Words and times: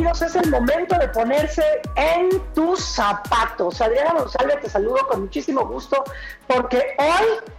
Es 0.00 0.34
el 0.34 0.50
momento 0.50 0.98
de 0.98 1.08
ponerse 1.08 1.62
en 1.94 2.30
tus 2.54 2.82
zapatos. 2.82 3.80
Adriana 3.82 4.14
González, 4.14 4.60
te 4.62 4.70
saludo 4.70 5.06
con 5.06 5.20
muchísimo 5.22 5.66
gusto 5.66 6.02
porque 6.46 6.96
hoy, 6.98 7.50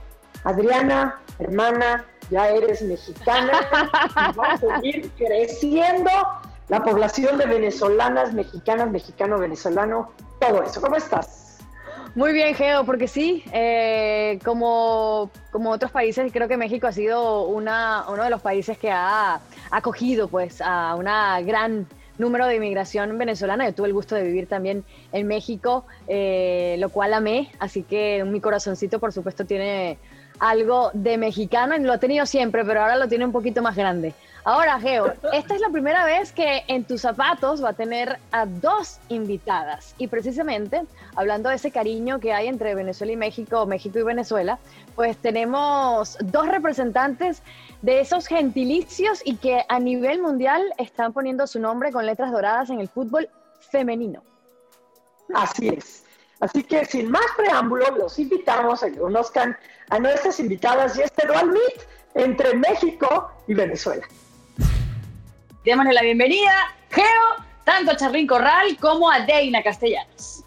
Adriana, 0.43 1.19
hermana, 1.37 2.03
ya 2.31 2.49
eres 2.49 2.81
mexicana 2.81 3.51
y 4.33 4.37
va 4.37 4.47
a 4.47 4.57
seguir 4.57 5.11
creciendo 5.17 6.09
la 6.67 6.83
población 6.83 7.37
de 7.37 7.45
venezolanas, 7.45 8.33
mexicanas, 8.33 8.89
mexicano, 8.89 9.37
venezolano, 9.37 10.11
todo 10.39 10.63
eso. 10.63 10.81
¿Cómo 10.81 10.95
estás? 10.95 11.59
Muy 12.15 12.33
bien, 12.33 12.55
Geo, 12.55 12.85
porque 12.85 13.07
sí, 13.07 13.43
eh, 13.53 14.39
como, 14.43 15.29
como 15.51 15.69
otros 15.69 15.91
países, 15.91 16.31
creo 16.33 16.47
que 16.47 16.57
México 16.57 16.87
ha 16.87 16.91
sido 16.91 17.43
una, 17.43 18.05
uno 18.09 18.23
de 18.23 18.31
los 18.31 18.41
países 18.41 18.79
que 18.79 18.91
ha 18.91 19.39
acogido 19.70 20.27
pues, 20.27 20.59
a 20.59 20.95
una 20.95 21.39
gran 21.41 21.87
número 22.21 22.47
de 22.47 22.55
inmigración 22.55 23.17
venezolana. 23.17 23.65
Yo 23.65 23.73
tuve 23.73 23.87
el 23.87 23.93
gusto 23.93 24.15
de 24.15 24.23
vivir 24.23 24.47
también 24.47 24.85
en 25.11 25.27
México, 25.27 25.85
eh, 26.07 26.77
lo 26.79 26.89
cual 26.89 27.13
amé, 27.13 27.51
así 27.59 27.83
que 27.83 28.23
mi 28.23 28.39
corazoncito, 28.39 28.99
por 28.99 29.11
supuesto, 29.11 29.45
tiene 29.45 29.97
algo 30.39 30.91
de 30.93 31.17
mexicano, 31.17 31.77
lo 31.77 31.93
ha 31.93 31.97
tenido 31.97 32.25
siempre, 32.25 32.63
pero 32.63 32.81
ahora 32.81 32.95
lo 32.95 33.07
tiene 33.07 33.25
un 33.25 33.31
poquito 33.31 33.61
más 33.61 33.75
grande. 33.75 34.13
Ahora, 34.43 34.79
Geo, 34.79 35.13
esta 35.34 35.53
es 35.53 35.61
la 35.61 35.70
primera 35.70 36.03
vez 36.03 36.31
que 36.31 36.63
en 36.67 36.84
tus 36.84 37.01
zapatos 37.01 37.63
va 37.63 37.70
a 37.70 37.73
tener 37.73 38.17
a 38.31 38.48
dos 38.48 38.99
invitadas. 39.09 39.93
Y 39.99 40.07
precisamente, 40.07 40.81
hablando 41.15 41.49
de 41.49 41.55
ese 41.55 41.71
cariño 41.71 42.20
que 42.20 42.33
hay 42.33 42.48
entre 42.48 42.73
Venezuela 42.73 43.13
y 43.13 43.17
México, 43.17 43.67
México 43.67 43.99
y 43.99 44.03
Venezuela, 44.03 44.57
pues 44.95 45.15
tenemos 45.17 46.17
dos 46.21 46.48
representantes 46.48 47.43
de 47.83 47.99
esos 47.99 48.25
gentilicios 48.25 49.21
y 49.23 49.35
que 49.35 49.63
a 49.70 49.79
nivel 49.79 50.21
mundial 50.21 50.63
están 50.79 51.13
poniendo 51.13 51.45
su 51.45 51.59
nombre 51.59 51.91
con 51.91 52.07
letras 52.07 52.31
doradas 52.31 52.71
en 52.71 52.79
el 52.79 52.89
fútbol 52.89 53.29
femenino. 53.70 54.23
Así 55.35 55.70
es. 55.70 56.03
Así 56.39 56.63
que 56.63 56.83
sin 56.85 57.11
más 57.11 57.26
preámbulo, 57.37 57.85
los 57.95 58.17
invitamos 58.17 58.81
a 58.81 58.89
que 58.89 58.98
conozcan 58.98 59.55
a 59.89 59.99
nuestras 59.99 60.39
invitadas 60.39 60.98
y 60.98 61.03
este 61.03 61.27
dual 61.27 61.51
meet 61.51 61.87
entre 62.15 62.55
México 62.55 63.31
y 63.48 63.53
Venezuela. 63.53 64.03
Démosle 65.63 65.94
la 65.94 66.01
bienvenida, 66.01 66.75
Geo, 66.90 67.45
tanto 67.63 67.91
a 67.91 67.95
Charlín 67.95 68.25
Corral 68.25 68.75
como 68.79 69.12
a 69.12 69.19
Deina 69.19 69.62
Castellanos. 69.62 70.44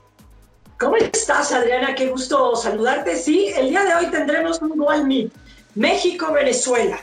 ¿Cómo 0.80 0.96
estás, 0.96 1.52
Adriana? 1.52 1.94
Qué 1.94 2.08
gusto 2.08 2.56
saludarte. 2.56 3.16
Sí, 3.16 3.52
el 3.56 3.70
día 3.70 3.84
de 3.84 3.94
hoy 3.94 4.06
tendremos 4.10 4.60
un 4.60 4.76
dual 4.76 5.06
meet. 5.06 5.32
México-Venezuela. 5.76 6.98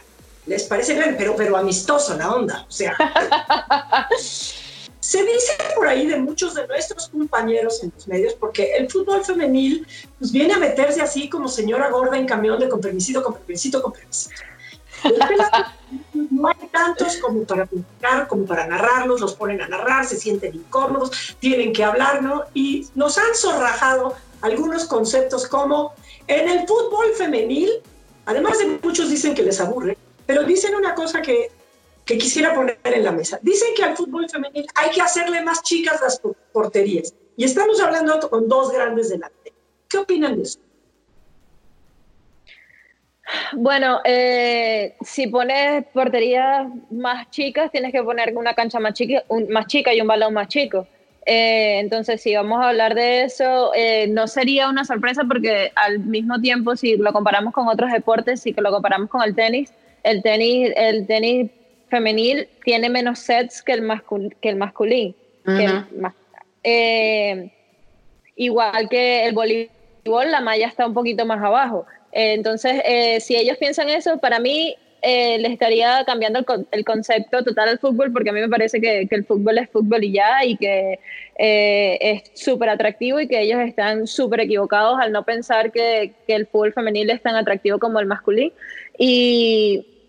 ¿Les 0.45 0.63
parece 0.65 0.95
bien? 0.95 1.15
Pero, 1.17 1.37
pero 1.37 1.55
amistoso 1.55 2.17
la 2.17 2.33
onda. 2.33 2.65
O 2.67 2.71
sea. 2.71 2.97
Se 4.99 5.23
dice 5.23 5.57
por 5.75 5.87
ahí 5.87 6.05
de 6.05 6.17
muchos 6.17 6.53
de 6.53 6.67
nuestros 6.67 7.07
compañeros 7.07 7.81
en 7.81 7.93
los 7.95 8.07
medios, 8.09 8.33
porque 8.33 8.75
el 8.75 8.89
fútbol 8.89 9.23
femenil 9.23 9.87
pues, 10.19 10.31
viene 10.33 10.53
a 10.53 10.57
meterse 10.57 11.01
así 11.01 11.29
como 11.29 11.47
señora 11.47 11.89
gorda 11.89 12.17
en 12.17 12.25
camión 12.25 12.59
de 12.59 12.67
con 12.67 12.81
permisito, 12.81 13.23
con 13.23 13.35
permisito, 13.35 13.81
con 13.81 13.93
permisito. 13.93 14.35
No 16.13 16.47
hay 16.47 16.60
tantos 16.71 17.17
como 17.17 17.43
para 17.43 17.65
publicar, 17.65 18.27
como 18.27 18.45
para 18.45 18.65
narrarlos, 18.67 19.21
los 19.21 19.35
ponen 19.35 19.61
a 19.61 19.67
narrar, 19.67 20.05
se 20.05 20.17
sienten 20.17 20.55
incómodos, 20.55 21.35
tienen 21.39 21.73
que 21.73 21.83
hablar, 21.83 22.21
¿no? 22.23 22.45
Y 22.53 22.87
nos 22.95 23.17
han 23.17 23.35
zorrajado 23.35 24.15
algunos 24.41 24.85
conceptos 24.85 25.47
como 25.47 25.93
en 26.27 26.49
el 26.49 26.67
fútbol 26.67 27.11
femenil, 27.15 27.69
además 28.25 28.57
de 28.59 28.79
muchos 28.81 29.09
dicen 29.09 29.35
que 29.35 29.43
les 29.43 29.59
aburre, 29.59 29.97
pero 30.25 30.43
dicen 30.43 30.75
una 30.75 30.95
cosa 30.95 31.21
que, 31.21 31.51
que 32.05 32.17
quisiera 32.17 32.53
poner 32.55 32.79
en 32.83 33.03
la 33.03 33.11
mesa. 33.11 33.39
Dicen 33.41 33.69
que 33.75 33.83
al 33.83 33.95
fútbol 33.95 34.29
femenil 34.29 34.65
hay 34.75 34.91
que 34.91 35.01
hacerle 35.01 35.41
más 35.41 35.61
chicas 35.63 35.99
las 36.01 36.21
porterías. 36.51 37.13
Y 37.35 37.43
estamos 37.43 37.79
hablando 37.81 38.19
con 38.29 38.47
dos 38.47 38.71
grandes 38.71 39.09
delante. 39.09 39.53
¿Qué 39.87 39.97
opinan 39.97 40.37
de 40.37 40.43
eso? 40.43 40.59
Bueno, 43.53 43.99
eh, 44.03 44.95
si 45.01 45.27
pones 45.27 45.85
porterías 45.93 46.67
más 46.89 47.29
chicas, 47.29 47.71
tienes 47.71 47.91
que 47.91 48.03
poner 48.03 48.35
una 48.35 48.53
cancha 48.53 48.79
más 48.79 48.93
chica, 48.93 49.23
más 49.49 49.67
chica 49.67 49.93
y 49.93 50.01
un 50.01 50.07
balón 50.07 50.33
más 50.33 50.47
chico. 50.47 50.87
Eh, 51.25 51.79
entonces, 51.79 52.21
si 52.21 52.35
vamos 52.35 52.61
a 52.61 52.69
hablar 52.69 52.95
de 52.95 53.23
eso, 53.23 53.71
eh, 53.75 54.07
no 54.07 54.27
sería 54.27 54.69
una 54.69 54.83
sorpresa 54.83 55.23
porque 55.27 55.71
al 55.75 55.99
mismo 55.99 56.39
tiempo, 56.41 56.75
si 56.75 56.97
lo 56.97 57.13
comparamos 57.13 57.53
con 57.53 57.67
otros 57.67 57.91
deportes, 57.91 58.41
si 58.41 58.53
lo 58.53 58.71
comparamos 58.71 59.09
con 59.09 59.21
el 59.21 59.35
tenis, 59.35 59.71
el 60.03 60.23
tenis, 60.23 60.73
el 60.75 61.05
tenis 61.05 61.51
femenil 61.89 62.47
tiene 62.63 62.89
menos 62.89 63.19
sets 63.19 63.61
que 63.61 63.73
el, 63.73 63.87
que 64.41 64.49
el 64.49 64.55
masculino. 64.55 65.13
igual 68.35 68.89
que 68.89 69.25
el 69.25 69.33
voleibol, 69.33 70.31
la 70.31 70.41
malla 70.41 70.67
está 70.67 70.87
un 70.87 70.93
poquito 70.93 71.25
más 71.25 71.43
abajo. 71.43 71.85
Eh, 72.11 72.33
entonces, 72.33 72.81
eh, 72.85 73.19
si 73.19 73.35
ellos 73.35 73.57
piensan 73.57 73.89
eso, 73.89 74.17
para 74.17 74.39
mí 74.39 74.75
eh, 75.01 75.37
les 75.39 75.51
estaría 75.51 76.03
cambiando 76.05 76.45
el, 76.71 76.85
concepto 76.85 77.43
total 77.43 77.69
al 77.69 77.79
fútbol, 77.79 78.11
porque 78.11 78.29
a 78.29 78.33
mí 78.33 78.39
me 78.39 78.49
parece 78.49 78.79
que, 78.81 79.07
el 79.09 79.25
fútbol 79.25 79.57
es 79.57 79.69
fútbol 79.69 80.03
y 80.03 80.11
ya, 80.13 80.45
y 80.45 80.57
que 80.57 80.99
es 81.37 82.23
súper 82.35 82.69
atractivo 82.69 83.19
y 83.19 83.27
que 83.27 83.41
ellos 83.41 83.59
están 83.61 84.05
súper 84.05 84.41
equivocados 84.41 84.99
al 84.99 85.11
no 85.11 85.23
pensar 85.25 85.71
que, 85.71 86.13
que, 86.27 86.35
el 86.35 86.47
fútbol 86.47 86.73
femenil 86.73 87.09
es 87.09 87.21
tan 87.21 87.35
atractivo 87.35 87.79
como 87.79 87.99
el 87.99 88.05
masculino. 88.05 88.53
Y, 88.97 90.00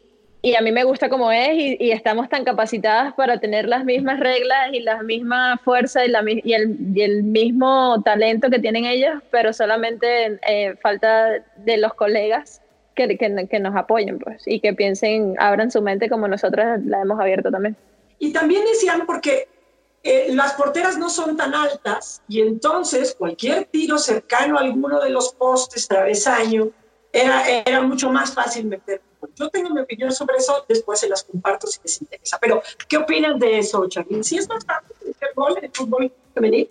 y 0.45 0.57
a 0.57 0.61
mí 0.61 0.73
me 0.73 0.83
gusta 0.83 1.09
como 1.09 1.31
es 1.31 1.55
y, 1.55 1.93
estamos 1.93 2.29
tan 2.29 2.45
capacitadas 2.45 3.15
para 3.15 3.39
tener 3.39 3.69
las 3.69 3.85
mismas 3.85 4.19
reglas 4.19 4.71
y 4.73 4.81
la 4.81 5.01
misma 5.05 5.57
fuerza 5.65 6.05
y, 6.05 6.09
la, 6.09 6.25
y, 6.27 6.53
el, 6.53 6.77
y 6.95 7.03
el, 7.03 7.23
mismo 7.23 8.03
talento 8.05 8.51
que 8.51 8.59
tienen 8.59 8.85
ellos, 8.85 9.23
pero 9.31 9.53
solamente 9.53 10.41
eh, 10.49 10.75
falta 10.83 11.45
de 11.57 11.77
los 11.77 11.95
colegas 11.95 12.61
que, 12.97 13.17
que, 13.17 13.49
que, 13.49 13.61
nos 13.61 13.77
apoyen 13.77 14.19
pues, 14.19 14.43
y 14.47 14.59
que 14.59 14.75
piensen, 14.75 15.37
abran 15.39 15.71
su 15.71 15.81
mente 15.81 16.11
como 16.11 16.27
nosotras 16.27 16.81
la 16.85 17.03
hemos 17.03 17.21
abierto 17.21 17.53
también. 17.53 17.77
Y 18.19 18.33
también 18.33 18.65
decían 18.65 19.07
porque 19.07 19.47
eh, 20.03 20.27
las 20.35 20.55
porteras 20.55 20.99
no 20.99 21.09
son 21.09 21.37
tan 21.37 21.55
altas 21.55 22.21
y 22.27 22.41
entonces 22.41 23.15
cualquier 23.17 23.67
tiro 23.67 23.97
cercano 23.97 24.59
a 24.59 24.63
alguno 24.63 25.01
de 25.01 25.11
los 25.11 25.33
postes 25.35 25.87
travesaño 25.87 26.71
era, 27.13 27.49
era 27.49 27.83
mucho 27.83 28.11
más 28.11 28.35
fácil 28.35 28.67
meter 28.67 29.01
yo 29.37 29.49
tengo 29.51 29.71
mi 29.71 29.81
opinión 29.81 30.13
sobre 30.13 30.37
eso, 30.37 30.65
después 30.69 31.01
se 31.01 31.09
las 31.09 31.25
comparto 31.25 31.67
si 31.67 31.81
les 31.83 32.01
interesa. 32.01 32.39
Pero, 32.41 32.63
¿qué 32.89 32.97
opinan 32.97 33.39
de 33.39 33.59
eso, 33.59 33.87
Charly? 33.89 34.23
¿Sí 34.25 34.37
es 34.37 34.49
más 34.49 34.65
fácil 34.65 35.15
el 35.63 35.71
fútbol 35.73 36.13
femenino? 36.35 36.69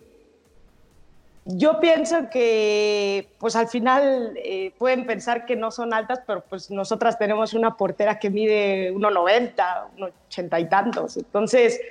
Yo 1.45 1.79
pienso 1.79 2.29
que, 2.29 3.29
pues 3.39 3.55
al 3.55 3.67
final 3.67 4.33
eh, 4.35 4.73
pueden 4.77 5.07
pensar 5.07 5.45
que 5.45 5.55
no 5.55 5.71
son 5.71 5.91
altas, 5.91 6.21
pero 6.27 6.41
pues 6.47 6.69
nosotras 6.69 7.17
tenemos 7.17 7.53
una 7.53 7.77
portera 7.77 8.19
que 8.19 8.29
mide 8.29 8.93
1,90, 8.93 9.55
1,80 9.97 10.61
y 10.61 10.69
tantos. 10.69 11.17
Entonces, 11.17 11.81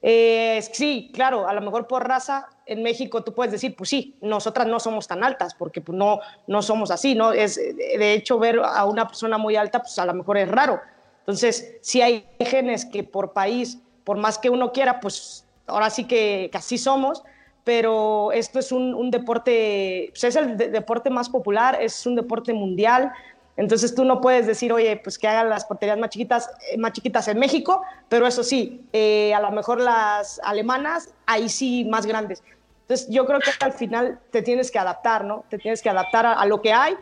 eh, 0.00 0.60
sí, 0.72 1.10
claro, 1.12 1.48
a 1.48 1.52
lo 1.52 1.60
mejor 1.60 1.86
por 1.86 2.06
raza 2.06 2.48
en 2.66 2.82
México 2.82 3.24
tú 3.24 3.34
puedes 3.34 3.52
decir, 3.52 3.74
pues 3.74 3.90
sí, 3.90 4.16
nosotras 4.20 4.66
no 4.66 4.78
somos 4.78 5.08
tan 5.08 5.24
altas, 5.24 5.54
porque 5.54 5.80
pues 5.80 5.96
no, 5.96 6.20
no 6.46 6.62
somos 6.62 6.90
así, 6.90 7.14
¿no? 7.14 7.32
Es, 7.32 7.56
de 7.56 8.12
hecho, 8.12 8.38
ver 8.38 8.60
a 8.62 8.84
una 8.84 9.06
persona 9.06 9.38
muy 9.38 9.56
alta, 9.56 9.80
pues 9.80 9.98
a 9.98 10.06
lo 10.06 10.14
mejor 10.14 10.38
es 10.38 10.48
raro. 10.48 10.80
Entonces, 11.20 11.78
sí 11.82 12.00
hay 12.00 12.26
genes 12.38 12.84
que 12.84 13.02
por 13.02 13.32
país, 13.32 13.78
por 14.04 14.16
más 14.18 14.38
que 14.38 14.50
uno 14.50 14.72
quiera, 14.72 15.00
pues 15.00 15.46
ahora 15.66 15.90
sí 15.90 16.04
que, 16.04 16.50
así 16.52 16.78
somos, 16.78 17.22
pero 17.64 18.32
esto 18.32 18.58
es 18.58 18.72
un, 18.72 19.10
deporte, 19.10 20.06
pues 20.10 20.24
es 20.24 20.36
el 20.36 20.56
deporte 20.56 21.10
más 21.10 21.28
popular, 21.28 21.78
es 21.80 22.06
un 22.06 22.16
deporte 22.16 22.54
mundial, 22.54 23.12
entonces 23.58 23.92
tú 23.92 24.04
no 24.04 24.20
puedes 24.20 24.46
decir, 24.46 24.72
oye, 24.72 24.96
pues 25.02 25.18
que 25.18 25.26
hagan 25.26 25.50
las 25.50 25.64
porterías 25.64 25.98
más 25.98 26.10
chiquitas, 26.10 26.48
eh, 26.70 26.78
más 26.78 26.92
chiquitas 26.92 27.26
en 27.26 27.40
México, 27.40 27.82
pero 28.08 28.24
eso 28.24 28.44
sí, 28.44 28.84
eh, 28.92 29.34
a 29.34 29.40
lo 29.40 29.50
mejor 29.50 29.80
las 29.80 30.40
alemanas, 30.44 31.12
ahí 31.26 31.48
sí 31.48 31.84
más 31.84 32.06
grandes. 32.06 32.44
Entonces 32.82 33.08
yo 33.10 33.26
creo 33.26 33.40
que 33.40 33.50
al 33.58 33.72
final 33.72 34.20
te 34.30 34.42
tienes 34.42 34.70
que 34.70 34.78
adaptar, 34.78 35.24
¿no? 35.24 35.44
Te 35.50 35.58
tienes 35.58 35.82
que 35.82 35.90
adaptar 35.90 36.24
a, 36.24 36.46
lo 36.46 36.62
que 36.62 36.72
hay. 36.72 36.94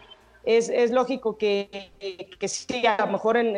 es, 0.47 0.71
es 0.71 0.93
lógico 0.93 1.37
que, 1.37 1.91
que, 2.41 2.49
sí, 2.49 2.87
a 2.87 3.05
lo 3.05 3.13
mejor 3.13 3.37
en, 3.37 3.55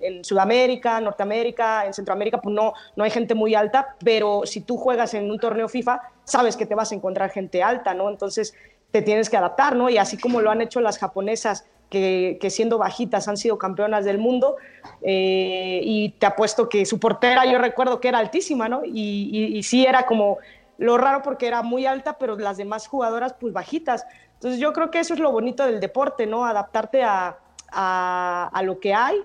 en, 0.00 0.24
Sudamérica, 0.24 1.00
Norteamérica, 1.00 1.86
en 1.86 1.92
Centroamérica, 1.92 2.40
pues 2.40 2.54
no, 2.54 2.72
no 2.94 3.02
hay 3.02 3.10
gente 3.10 3.34
muy 3.34 3.56
alta, 3.56 3.96
pero 4.04 4.42
si 4.44 4.60
tú 4.60 4.76
juegas 4.76 5.12
en 5.14 5.28
un 5.28 5.40
torneo 5.40 5.68
FIFA, 5.68 6.02
sabes 6.22 6.56
que 6.56 6.66
te 6.66 6.76
vas 6.76 6.92
a 6.92 6.94
encontrar 6.94 7.30
gente 7.30 7.64
alta, 7.64 7.94
¿no? 7.94 8.08
Entonces 8.08 8.54
te 8.92 9.02
tienes 9.02 9.28
que 9.28 9.36
adaptar, 9.36 9.74
¿no? 9.74 9.90
Y 9.90 9.98
así 9.98 10.16
como 10.16 10.40
lo 10.40 10.52
han 10.52 10.60
hecho 10.60 10.80
las 10.80 10.98
japonesas, 10.98 11.66
que, 11.90 12.38
siendo 12.50 12.78
bajitas 12.78 13.28
han 13.28 13.36
sido 13.36 13.58
campeonas 13.58 14.04
del 14.04 14.18
mundo, 14.18 14.56
eh, 15.02 15.80
y 15.82 16.10
te 16.18 16.26
apuesto 16.26 16.68
que 16.68 16.84
su 16.86 16.98
portera, 16.98 17.44
yo 17.46 17.58
recuerdo 17.58 18.00
que 18.00 18.08
era 18.08 18.18
altísima, 18.18 18.68
¿no? 18.68 18.82
Y, 18.84 19.30
y, 19.32 19.58
y 19.58 19.62
sí 19.62 19.86
era 19.86 20.06
como 20.06 20.38
lo 20.78 20.96
raro 20.96 21.22
porque 21.22 21.46
era 21.46 21.62
muy 21.62 21.86
alta, 21.86 22.18
pero 22.18 22.36
las 22.36 22.56
demás 22.56 22.86
jugadoras 22.86 23.34
pues 23.34 23.52
bajitas. 23.52 24.06
Entonces 24.34 24.60
yo 24.60 24.72
creo 24.72 24.90
que 24.90 25.00
eso 25.00 25.14
es 25.14 25.20
lo 25.20 25.32
bonito 25.32 25.66
del 25.66 25.80
deporte, 25.80 26.26
¿no? 26.26 26.46
Adaptarte 26.46 27.02
a, 27.02 27.38
a, 27.72 28.62
lo 28.62 28.80
que 28.80 28.94
hay 28.94 29.16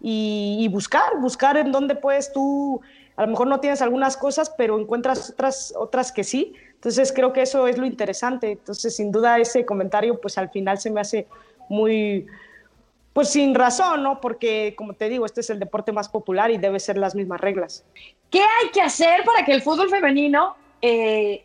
y, 0.00 0.68
buscar, 0.70 1.18
buscar 1.20 1.56
en 1.56 1.72
dónde 1.72 1.94
puedes 1.94 2.32
tú, 2.32 2.80
a 3.16 3.22
lo 3.22 3.28
mejor 3.28 3.48
no 3.48 3.60
tienes 3.60 3.82
algunas 3.82 4.16
cosas, 4.16 4.50
pero 4.50 4.78
encuentras 4.78 5.30
otras, 5.30 5.74
otras 5.76 6.12
que 6.12 6.24
sí. 6.24 6.54
Entonces 6.74 7.12
creo 7.12 7.32
que 7.32 7.42
eso 7.42 7.66
es 7.66 7.78
lo 7.78 7.86
interesante. 7.86 8.52
Entonces 8.52 8.94
sin 8.94 9.10
duda 9.10 9.38
ese 9.38 9.64
comentario 9.64 10.20
pues 10.20 10.38
al 10.38 10.50
final 10.50 10.78
se 10.78 10.90
me 10.90 11.00
hace 11.00 11.26
muy, 11.68 12.26
pues 13.12 13.30
sin 13.30 13.54
razón, 13.54 14.02
¿no? 14.02 14.20
Porque 14.20 14.74
como 14.76 14.94
te 14.94 15.08
digo, 15.08 15.26
este 15.26 15.40
es 15.40 15.50
el 15.50 15.58
deporte 15.58 15.92
más 15.92 16.08
popular 16.08 16.50
y 16.50 16.58
debe 16.58 16.80
ser 16.80 16.98
las 16.98 17.14
mismas 17.14 17.40
reglas. 17.40 17.84
¿Qué 18.30 18.40
hay 18.40 18.70
que 18.72 18.80
hacer 18.80 19.24
para 19.24 19.44
que 19.44 19.52
el 19.52 19.62
fútbol 19.62 19.88
femenino 19.88 20.56
eh, 20.82 21.44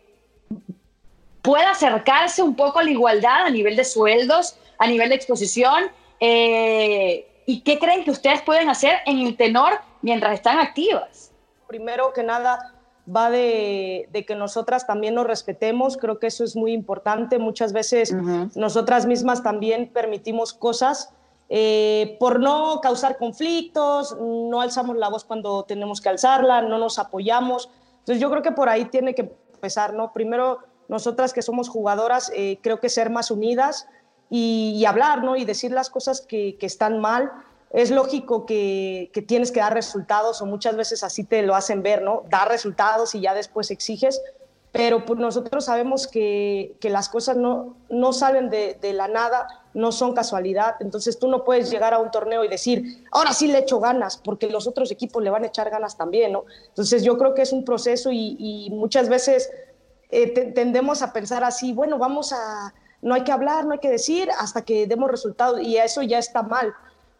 pueda 1.44 1.72
acercarse 1.72 2.42
un 2.42 2.56
poco 2.56 2.78
a 2.78 2.82
la 2.82 2.90
igualdad 2.90 3.44
a 3.44 3.50
nivel 3.50 3.76
de 3.76 3.84
sueldos, 3.84 4.56
a 4.78 4.86
nivel 4.86 5.10
de 5.10 5.14
exposición. 5.14 5.90
Eh, 6.18 7.28
¿Y 7.44 7.60
qué 7.60 7.78
creen 7.78 8.02
que 8.02 8.10
ustedes 8.10 8.40
pueden 8.40 8.70
hacer 8.70 9.00
en 9.04 9.18
el 9.18 9.36
tenor 9.36 9.78
mientras 10.00 10.32
están 10.32 10.58
activas? 10.58 11.32
Primero 11.66 12.14
que 12.14 12.22
nada, 12.22 12.73
va 13.08 13.30
de, 13.30 14.24
que 14.26 14.34
nosotras 14.34 14.86
también 14.86 15.14
nos 15.14 15.26
respetemos, 15.26 15.96
creo 15.96 16.18
que 16.18 16.26
eso 16.26 16.44
es 16.44 16.56
muy 16.56 16.72
importante. 16.72 17.38
Muchas 17.38 17.72
veces 17.72 18.14
nosotras 18.54 19.06
mismas 19.06 19.42
también 19.42 19.90
permitimos 19.92 20.52
cosas 20.52 21.10
eh, 21.48 22.16
por 22.18 22.40
no 22.40 22.80
causar 22.80 23.18
conflictos, 23.18 24.16
no 24.18 24.60
alzamos 24.60 24.96
la 24.96 25.08
voz 25.08 25.24
cuando 25.24 25.64
tenemos 25.64 26.00
que 26.00 26.08
alzarla, 26.08 26.62
no 26.62 26.78
nos 26.78 26.98
apoyamos. 26.98 27.68
Entonces 28.00 28.20
yo 28.20 28.30
creo 28.30 28.42
que 28.42 28.52
por 28.52 28.68
ahí 28.68 28.86
tiene 28.86 29.14
que 29.14 29.32
empezar, 29.52 29.92
¿no? 29.92 30.12
Primero 30.12 30.60
nosotras 30.88 31.32
que 31.32 31.42
somos 31.42 31.68
jugadoras, 31.68 32.30
eh, 32.34 32.58
creo 32.62 32.80
que 32.80 32.88
ser 32.88 33.10
más 33.10 33.30
unidas 33.30 33.86
y, 34.30 34.84
hablar, 34.86 35.22
¿no? 35.22 35.36
Y 35.36 35.44
decir 35.44 35.70
las 35.70 35.90
cosas 35.90 36.20
que, 36.20 36.56
están 36.60 36.98
mal. 36.98 37.30
Es 37.74 37.90
lógico 37.90 38.46
que, 38.46 39.10
tienes 39.26 39.50
que 39.50 39.58
dar 39.58 39.74
resultados 39.74 40.40
o 40.40 40.46
muchas 40.46 40.76
veces 40.76 41.02
así 41.02 41.24
te 41.24 41.42
lo 41.42 41.56
hacen 41.56 41.82
ver, 41.82 42.02
¿no? 42.02 42.22
Dar 42.30 42.48
resultados 42.48 43.16
y 43.16 43.20
ya 43.20 43.34
después 43.34 43.72
exiges, 43.72 44.22
pero 44.70 45.04
pues 45.04 45.18
nosotros 45.18 45.64
sabemos 45.64 46.06
que, 46.06 46.76
las 46.82 47.08
cosas 47.08 47.36
no, 47.36 47.76
no 47.90 48.12
salen 48.12 48.48
de, 48.48 48.78
la 48.94 49.08
nada, 49.08 49.48
no 49.74 49.90
son 49.90 50.14
casualidad, 50.14 50.76
entonces 50.78 51.18
tú 51.18 51.26
no 51.26 51.42
puedes 51.42 51.68
llegar 51.68 51.94
a 51.94 51.98
un 51.98 52.12
torneo 52.12 52.44
y 52.44 52.48
decir, 52.48 53.04
ahora 53.10 53.32
sí 53.32 53.48
le 53.48 53.58
echo 53.58 53.80
ganas, 53.80 54.18
porque 54.18 54.48
los 54.48 54.68
otros 54.68 54.92
equipos 54.92 55.20
le 55.20 55.30
van 55.30 55.42
a 55.42 55.48
echar 55.48 55.68
ganas 55.68 55.96
también, 55.96 56.30
¿no? 56.30 56.44
Entonces 56.68 57.02
yo 57.02 57.18
creo 57.18 57.34
que 57.34 57.42
es 57.42 57.52
un 57.52 57.64
proceso 57.64 58.12
y, 58.12 58.36
y 58.38 58.70
muchas 58.70 59.08
veces 59.08 59.50
eh, 60.10 60.28
tendemos 60.52 61.02
a 61.02 61.12
pensar 61.12 61.42
así, 61.42 61.72
bueno, 61.72 61.98
vamos 61.98 62.32
a, 62.32 62.72
no 63.02 63.14
hay 63.14 63.24
que 63.24 63.32
hablar, 63.32 63.64
no 63.64 63.72
hay 63.72 63.80
que 63.80 63.90
decir 63.90 64.28
hasta 64.38 64.62
que 64.62 64.86
demos 64.86 65.10
resultados 65.10 65.60
y 65.60 65.76
eso 65.76 66.02
ya 66.02 66.18
está 66.18 66.44
mal, 66.44 66.72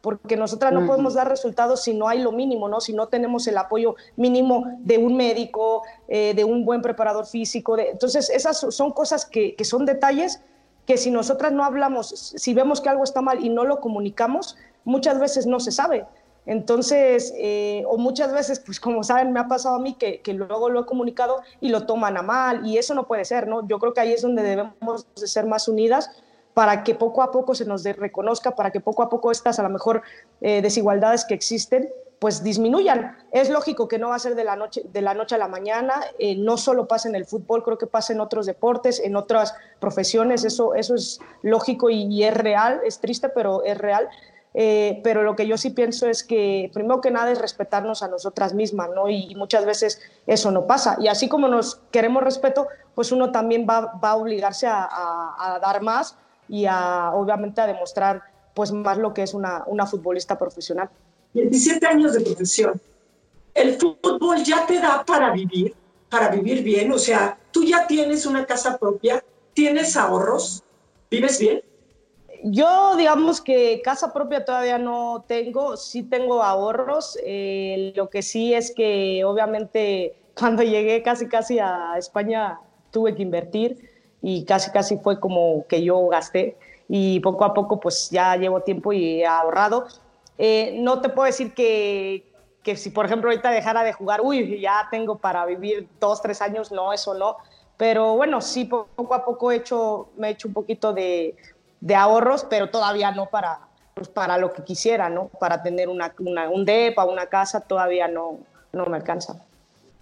porque 0.05 0.37
nosotras 0.37 0.71
no 0.71 0.87
podemos 0.87 1.15
dar 1.15 1.27
resultados 1.31 1.83
si 1.83 1.95
no 1.95 2.09
hay 2.09 2.19
lo 2.19 2.31
mínimo, 2.31 2.69
¿no? 2.69 2.79
Si 2.83 2.93
no 2.93 3.09
tenemos 3.09 3.47
el 3.47 3.57
apoyo 3.57 3.97
mínimo 4.17 4.65
de 4.81 4.99
un 4.99 5.17
médico, 5.17 5.83
eh, 6.09 6.35
de 6.35 6.45
un 6.45 6.67
buen 6.67 6.83
preparador 6.83 7.25
físico. 7.25 7.75
De, 7.75 7.89
entonces, 7.89 8.29
esas 8.29 8.67
son 8.69 8.93
cosas 8.93 9.25
que, 9.25 9.55
que 9.57 9.65
son 9.65 9.87
detalles 9.87 10.43
que 10.85 10.99
si 10.99 11.11
nosotras 11.11 11.53
no 11.53 11.65
hablamos, 11.65 12.11
si 12.37 12.53
vemos 12.53 12.83
que 12.83 12.91
algo 12.91 13.03
está 13.03 13.23
mal 13.23 13.43
y 13.43 13.49
no 13.49 13.65
lo 13.65 13.81
comunicamos, 13.81 14.59
muchas 14.85 15.19
veces 15.19 15.47
no 15.47 15.59
se 15.59 15.73
sabe. 15.73 16.05
Entonces, 16.45 17.33
eh, 17.39 17.85
o 17.89 17.97
muchas 17.97 18.31
veces, 18.31 18.61
pues 18.61 18.79
como 18.79 19.05
saben, 19.05 19.33
me 19.33 19.41
ha 19.41 19.49
pasado 19.49 19.77
a 19.77 19.79
mí 19.79 19.95
que, 19.95 20.21
luego 20.35 20.69
lo 20.69 20.83
he 20.83 20.85
comunicado 20.85 21.41
y 21.63 21.71
lo 21.71 21.87
toman 21.87 22.19
a 22.19 22.23
mal 22.23 22.67
y 22.67 22.77
eso 22.77 22.95
no 22.95 23.07
puede 23.07 23.25
ser, 23.25 23.49
¿no? 23.49 23.67
Yo 23.67 23.79
creo 23.79 23.95
que 23.95 24.01
ahí 24.01 24.13
es 24.13 24.21
donde 24.21 24.43
debemos 24.43 25.07
de 25.15 25.27
ser 25.27 25.47
más 25.47 25.67
unidas 25.67 26.11
para 26.55 26.85
que 26.85 26.95
poco 26.95 27.23
a 27.23 27.31
poco 27.31 27.55
se 27.55 27.65
nos 27.65 27.85
reconozca, 27.85 28.55
para 28.55 28.71
que 28.71 28.81
poco 28.81 29.03
a 29.03 29.09
poco 29.09 29.31
estas 29.31 29.59
a 29.59 29.63
lo 29.63 29.69
mejor 29.69 30.03
eh, 30.41 30.63
desigualdades 30.63 31.25
que 31.25 31.35
existen 31.35 31.91
pues 32.21 32.43
disminuyan. 32.43 33.19
Es 33.33 33.51
lógico 33.51 33.87
que 33.87 33.99
no 33.99 34.09
va 34.09 34.15
a 34.15 34.19
ser 34.19 34.35
de 34.35 34.45
la 34.45 34.57
noche, 34.57 34.83
de 34.91 35.03
la 35.03 35.13
noche 35.13 35.35
a 35.35 35.39
la 35.39 35.49
mañana, 35.49 36.01
eh, 36.19 36.37
no 36.37 36.57
solo 36.57 36.89
pasa 36.89 37.07
en 37.09 37.17
el 37.17 37.27
fútbol, 37.27 37.63
creo 37.63 37.77
que 37.77 37.87
pasa 37.87 38.15
en 38.15 38.21
otros 38.21 38.47
deportes, 38.47 38.99
en 39.01 39.15
otras 39.15 39.55
profesiones, 39.79 40.45
eso, 40.45 40.75
eso 40.75 40.95
es 40.95 41.21
lógico 41.43 41.91
y, 41.91 42.25
es 42.25 42.33
real, 42.33 42.81
es 42.87 42.99
triste, 42.99 43.29
pero 43.29 43.63
es 43.63 43.77
real 43.77 44.09
eh, 44.55 45.01
pero 45.03 45.25
lo 45.25 45.35
que 45.35 45.49
yo 45.49 45.59
sí 45.59 45.71
pienso 45.71 46.07
es 46.07 46.23
que, 46.23 46.71
primero 46.73 47.01
que 47.01 47.11
nada, 47.11 47.33
es 47.33 47.41
respetarnos 47.41 48.05
a 48.05 48.09
nosotras 48.09 48.55
mismas, 48.55 48.89
¿no? 48.95 49.09
Y, 49.09 49.35
muchas 49.35 49.67
veces 49.67 50.01
eso 50.29 50.53
no 50.53 50.67
pasa. 50.67 50.97
Y 51.01 51.09
así 51.09 51.29
como 51.29 51.49
nos 51.49 51.81
queremos 51.91 52.23
respeto, 52.23 52.69
pues 52.95 53.11
uno 53.11 53.33
también 53.33 53.67
va, 53.69 53.99
va 54.03 54.11
a 54.11 54.17
obligarse 54.17 54.69
a, 54.69 55.59
dar 55.61 55.83
más 55.83 56.17
y 56.49 56.67
a, 56.67 57.11
obviamente, 57.15 57.61
a 57.61 57.67
demostrar 57.67 58.23
pues 58.55 58.73
más 58.73 58.99
lo 58.99 59.13
que 59.13 59.23
es 59.23 59.35
una, 59.35 59.65
una 59.67 59.87
futbolista 59.87 60.39
profesional. 60.39 60.89
17 61.33 61.87
años 61.87 62.13
de 62.13 62.21
profesión. 62.21 62.81
El 63.53 63.77
fútbol 63.79 64.43
ya 64.45 64.67
te 64.67 64.79
da 64.79 65.05
para 65.05 65.33
vivir, 65.33 65.75
para 66.09 66.29
vivir 66.29 66.63
bien. 66.63 66.93
O 66.93 66.99
sea, 66.99 67.37
tú 67.51 67.65
ya 67.65 67.87
tienes 67.87 68.27
una 68.27 68.47
casa 68.47 68.79
propia, 68.79 69.25
tienes 69.53 69.97
ahorros, 69.97 70.63
vives 71.11 71.39
bien 71.39 71.63
yo 72.47 72.95
digamos 72.97 73.41
que 73.41 73.81
casa 73.83 74.13
propia 74.13 74.45
todavía 74.45 74.77
no 74.77 75.25
tengo, 75.27 75.79
sí 75.79 76.03
tengo 76.03 76.43
ahorros, 76.43 77.19
eh, 77.25 77.95
lo 77.97 78.11
que 78.11 78.23
sí 78.23 78.53
es 78.53 78.75
que 78.75 79.25
obviamente 79.25 80.15
cuando 80.39 80.63
llegué 80.63 81.03
casi 81.03 81.27
casi 81.27 81.59
a 81.59 81.95
España 81.97 82.61
tuve 82.91 83.15
que 83.15 83.23
invertir 83.23 83.94
y 84.27 84.47
casi 84.47 84.71
casi 84.71 84.97
fue 84.97 85.21
como 85.21 85.67
que 85.69 85.85
yo 85.85 86.07
gasté 86.09 86.57
y 86.89 87.21
poco 87.21 87.45
a 87.45 87.53
poco 87.53 87.79
pues 87.79 88.09
ya 88.09 88.35
llevo 88.37 88.61
tiempo 88.61 88.91
y 88.95 89.21
he 89.21 89.27
ahorrado. 89.27 89.87
Eh, 90.39 90.79
no 90.81 91.03
te 91.03 91.11
puedo 91.11 91.27
decir 91.27 91.53
que, 91.53 92.25
que 92.63 92.75
si 92.75 92.89
por 92.89 93.05
ejemplo 93.05 93.29
ahorita 93.29 93.51
dejara 93.51 93.83
de 93.83 93.93
jugar, 93.93 94.23
uy, 94.23 94.59
ya 94.63 94.89
tengo 94.91 95.19
para 95.19 95.45
vivir 95.45 95.87
dos, 96.01 96.23
tres 96.23 96.41
años, 96.41 96.73
no, 96.73 96.95
eso 96.95 97.13
no. 97.13 97.37
Pero 97.77 98.17
bueno, 98.17 98.41
sí, 98.41 98.65
poco 98.65 99.15
a 99.15 99.27
poco 99.27 99.53
he 99.53 99.57
hecho, 99.57 100.09
me 100.17 100.29
he 100.29 100.31
hecho 100.31 100.49
un 100.49 100.55
poquito 100.55 100.95
de, 100.95 101.37
de 101.81 101.95
ahorros, 101.95 102.47
pero 102.49 102.71
todavía 102.71 103.11
no 103.11 103.27
para, 103.27 103.61
pues 103.93 104.09
para 104.09 104.39
lo 104.39 104.55
que 104.55 104.65
quisiera, 104.65 105.11
¿no? 105.11 105.29
Para 105.39 105.63
tener 105.63 105.91
una, 105.91 106.15
un 106.51 106.65
DEPA, 106.65 107.05
una 107.05 107.27
casa, 107.27 107.61
todavía 107.61 108.09
no, 108.09 108.39
no 108.73 108.87
me 108.87 108.97
alcanza. 108.97 109.45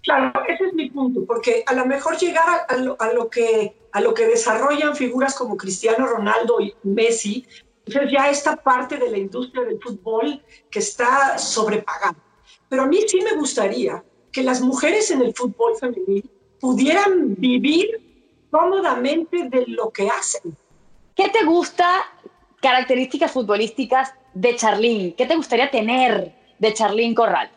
Claro, 0.03 0.33
ese 0.49 0.65
es 0.65 0.73
mi 0.73 0.89
punto, 0.89 1.25
porque 1.25 1.63
a 1.65 1.73
lo 1.73 1.85
mejor 1.85 2.17
llegar 2.17 2.65
a, 2.67 2.75
lo, 2.75 2.97
a, 2.99 3.13
lo, 3.13 3.29
que, 3.29 3.87
a 3.93 4.01
lo 4.01 4.13
que 4.13 4.27
desarrollan 4.27 4.97
figuras 4.97 5.33
como 5.33 5.55
Cristiano 5.55 6.05
Ronaldo 6.05 6.59
y 6.59 6.75
Messi, 6.83 7.47
entonces 7.85 8.11
ya 8.11 8.29
esta 8.29 8.57
parte 8.57 8.97
de 8.97 9.09
la 9.09 9.17
industria 9.17 9.63
del 9.63 9.79
fútbol 9.81 10.41
que 10.69 10.79
está 10.79 11.37
sobrepagada. 11.37 12.15
Pero 12.67 12.83
a 12.83 12.85
mí 12.85 12.99
sí 13.07 13.21
me 13.21 13.33
gustaría 13.35 14.03
que 14.31 14.43
las 14.43 14.59
mujeres 14.59 15.09
en 15.11 15.21
el 15.21 15.33
fútbol 15.33 15.77
femenil 15.79 16.29
pudieran 16.59 17.35
vivir 17.35 18.47
cómodamente 18.51 19.47
de 19.49 19.65
lo 19.67 19.89
que 19.91 20.09
hacen. 20.09 20.55
¿Qué 21.15 21.29
te 21.29 21.45
gusta, 21.45 21.87
características 22.61 23.31
futbolísticas 23.31 24.13
de 24.33 24.55
Charlín? 24.55 25.13
¿Qué 25.13 25.25
te 25.25 25.35
gustaría 25.35 25.71
tener 25.71 26.35
de 26.59 26.73
Charlín 26.73 27.15
Corral? 27.15 27.51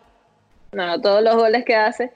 No, 0.72 1.00
todos 1.00 1.22
los 1.22 1.36
goles 1.36 1.64
que 1.64 1.74
hace. 1.74 2.12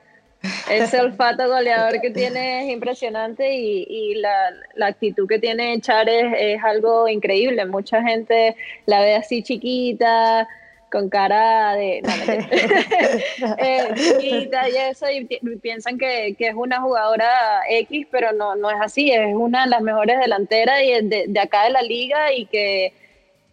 Ese 0.70 1.00
olfato 1.00 1.48
goleador 1.48 2.00
que 2.00 2.10
tiene 2.10 2.64
es 2.64 2.70
impresionante 2.70 3.52
y, 3.54 4.14
la, 4.14 4.86
actitud 4.86 5.28
que 5.28 5.38
tiene 5.38 5.80
Char 5.80 6.08
es, 6.08 6.62
algo 6.64 7.08
increíble. 7.08 7.66
Mucha 7.66 8.02
gente 8.02 8.56
la 8.86 9.00
ve 9.00 9.16
así 9.16 9.42
chiquita, 9.42 10.48
con 10.90 11.10
cara 11.10 11.74
de 11.74 11.98
eh, 13.58 13.88
chiquita 13.94 14.68
y 14.68 14.76
eso, 14.76 15.06
y 15.10 15.24
piensan 15.58 15.98
que, 15.98 16.34
es 16.38 16.54
una 16.54 16.80
jugadora 16.80 17.28
X, 17.68 18.06
pero 18.10 18.32
no, 18.32 18.56
no 18.56 18.70
es 18.70 18.80
así, 18.80 19.10
es 19.10 19.34
una 19.34 19.64
de 19.64 19.70
las 19.70 19.82
mejores 19.82 20.18
delanteras 20.20 20.78
de, 20.78 21.26
de 21.28 21.40
acá 21.40 21.64
de 21.64 21.70
la 21.70 21.82
liga 21.82 22.32
y 22.32 22.46
que, 22.46 22.94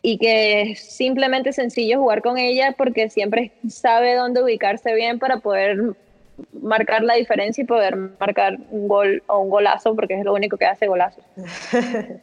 y 0.01 0.17
que 0.17 0.61
es 0.61 0.79
simplemente 0.79 1.51
sencillo 1.51 1.99
jugar 1.99 2.21
con 2.21 2.37
ella 2.37 2.73
porque 2.77 3.09
siempre 3.09 3.51
sabe 3.67 4.15
dónde 4.15 4.41
ubicarse 4.41 4.93
bien 4.95 5.19
para 5.19 5.39
poder 5.39 5.95
marcar 6.61 7.03
la 7.03 7.15
diferencia 7.15 7.63
y 7.63 7.65
poder 7.65 7.95
marcar 7.95 8.57
un 8.69 8.87
gol 8.87 9.23
o 9.27 9.39
un 9.39 9.49
golazo 9.49 9.95
porque 9.95 10.19
es 10.19 10.25
lo 10.25 10.33
único 10.33 10.57
que 10.57 10.65
hace 10.65 10.87
golazo. 10.87 11.21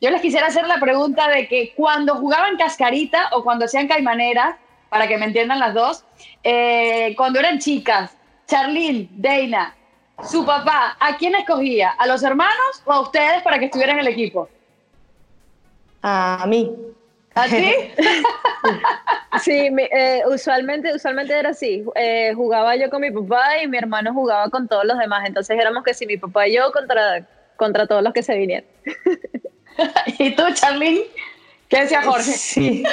Yo 0.00 0.10
les 0.10 0.20
quisiera 0.20 0.46
hacer 0.46 0.66
la 0.66 0.78
pregunta 0.80 1.28
de 1.28 1.48
que 1.48 1.72
cuando 1.74 2.16
jugaban 2.16 2.56
cascarita 2.56 3.30
o 3.32 3.42
cuando 3.42 3.64
hacían 3.64 3.88
caimanera, 3.88 4.58
para 4.88 5.08
que 5.08 5.16
me 5.16 5.26
entiendan 5.26 5.58
las 5.58 5.74
dos, 5.74 6.04
eh, 6.42 7.14
cuando 7.16 7.38
eran 7.38 7.58
chicas, 7.58 8.16
Charlene, 8.46 9.08
Deina, 9.12 9.74
su 10.22 10.44
papá, 10.44 10.96
¿a 11.00 11.16
quién 11.16 11.34
escogía? 11.34 11.90
¿A 11.98 12.06
los 12.06 12.22
hermanos 12.22 12.82
o 12.84 12.92
a 12.92 13.00
ustedes 13.00 13.42
para 13.42 13.58
que 13.58 13.66
estuvieran 13.66 13.98
en 13.98 14.06
el 14.06 14.12
equipo? 14.12 14.48
A 16.02 16.44
mí. 16.46 16.70
¿A 17.34 17.46
ti? 17.48 17.72
Sí, 19.42 19.70
mi- 19.70 19.88
eh, 19.90 20.22
usualmente, 20.26 20.94
usualmente 20.94 21.36
era 21.36 21.50
así. 21.50 21.84
Eh, 21.94 22.32
jugaba 22.34 22.76
yo 22.76 22.90
con 22.90 23.00
mi 23.00 23.10
papá 23.10 23.60
y 23.62 23.66
mi 23.66 23.78
hermano 23.78 24.12
jugaba 24.12 24.48
con 24.50 24.68
todos 24.68 24.84
los 24.84 24.98
demás. 24.98 25.26
Entonces 25.26 25.58
éramos 25.58 25.82
que 25.84 25.94
si 25.94 26.06
mi 26.06 26.16
papá 26.18 26.46
y 26.46 26.54
yo 26.54 26.70
contra, 26.70 27.26
contra 27.56 27.86
todos 27.86 28.02
los 28.02 28.12
que 28.12 28.22
se 28.22 28.36
vinieran. 28.36 28.66
¿Y 30.18 30.34
tú, 30.36 30.42
Charlene? 30.54 31.04
¿Qué 31.68 31.80
decía 31.80 32.02
Jorge? 32.02 32.22
Sí, 32.32 32.84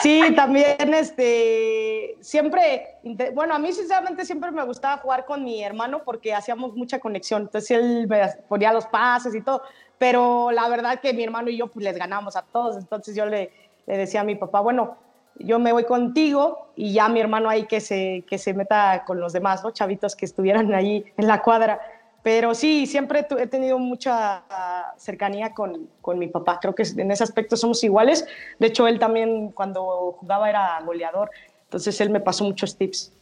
sí, 0.00 0.32
también 0.34 0.94
este, 0.94 2.16
siempre, 2.22 2.96
bueno, 3.34 3.54
a 3.54 3.58
mí 3.58 3.70
sinceramente 3.72 4.24
siempre 4.24 4.50
me 4.50 4.64
gustaba 4.64 4.96
jugar 4.96 5.26
con 5.26 5.44
mi 5.44 5.62
hermano 5.62 6.02
porque 6.02 6.32
hacíamos 6.32 6.72
mucha 6.74 6.98
conexión, 6.98 7.42
entonces 7.42 7.70
él 7.72 8.06
me 8.08 8.22
ponía 8.48 8.72
los 8.72 8.86
pases 8.86 9.34
y 9.34 9.42
todo, 9.42 9.62
pero 9.98 10.50
la 10.52 10.66
verdad 10.70 11.00
que 11.00 11.12
mi 11.12 11.22
hermano 11.22 11.50
y 11.50 11.58
yo 11.58 11.66
pues 11.66 11.84
les 11.84 11.96
ganamos 11.98 12.34
a 12.34 12.42
todos, 12.42 12.78
entonces 12.78 13.14
yo 13.14 13.26
le, 13.26 13.50
le 13.86 13.96
decía 13.96 14.22
a 14.22 14.24
mi 14.24 14.34
papá, 14.34 14.60
bueno, 14.60 14.96
yo 15.38 15.58
me 15.58 15.72
voy 15.72 15.84
contigo 15.84 16.68
y 16.76 16.92
ya 16.92 17.08
mi 17.08 17.20
hermano 17.20 17.48
ahí 17.48 17.66
que 17.66 17.80
se, 17.80 18.24
que 18.28 18.38
se 18.38 18.54
meta 18.54 19.04
con 19.06 19.20
los 19.20 19.32
demás. 19.32 19.62
Chavitos 19.72 20.14
que 20.14 20.24
estuvieran 20.24 20.72
ahí 20.74 21.04
en 21.16 21.26
la 21.26 21.42
cuadra. 21.42 21.80
Pero 22.22 22.54
sí, 22.54 22.86
siempre 22.86 23.26
he 23.38 23.46
tenido 23.46 23.78
mucha 23.78 24.44
ah, 24.48 24.94
cercanía 24.96 25.52
con, 25.52 25.90
con 26.00 26.18
mi 26.18 26.28
papá. 26.28 26.58
Creo 26.60 26.74
que 26.74 26.84
en 26.96 27.10
ese 27.10 27.22
aspecto 27.22 27.56
somos 27.56 27.84
iguales. 27.84 28.26
De 28.58 28.68
hecho, 28.68 28.86
él 28.86 28.98
también 28.98 29.50
cuando 29.50 30.16
jugaba 30.18 30.48
era 30.48 30.80
goleador. 30.84 31.30
Entonces, 31.64 32.00
él 32.00 32.08
me 32.10 32.20
pasó 32.20 32.44
muchos 32.44 32.78
tips. 32.78 33.12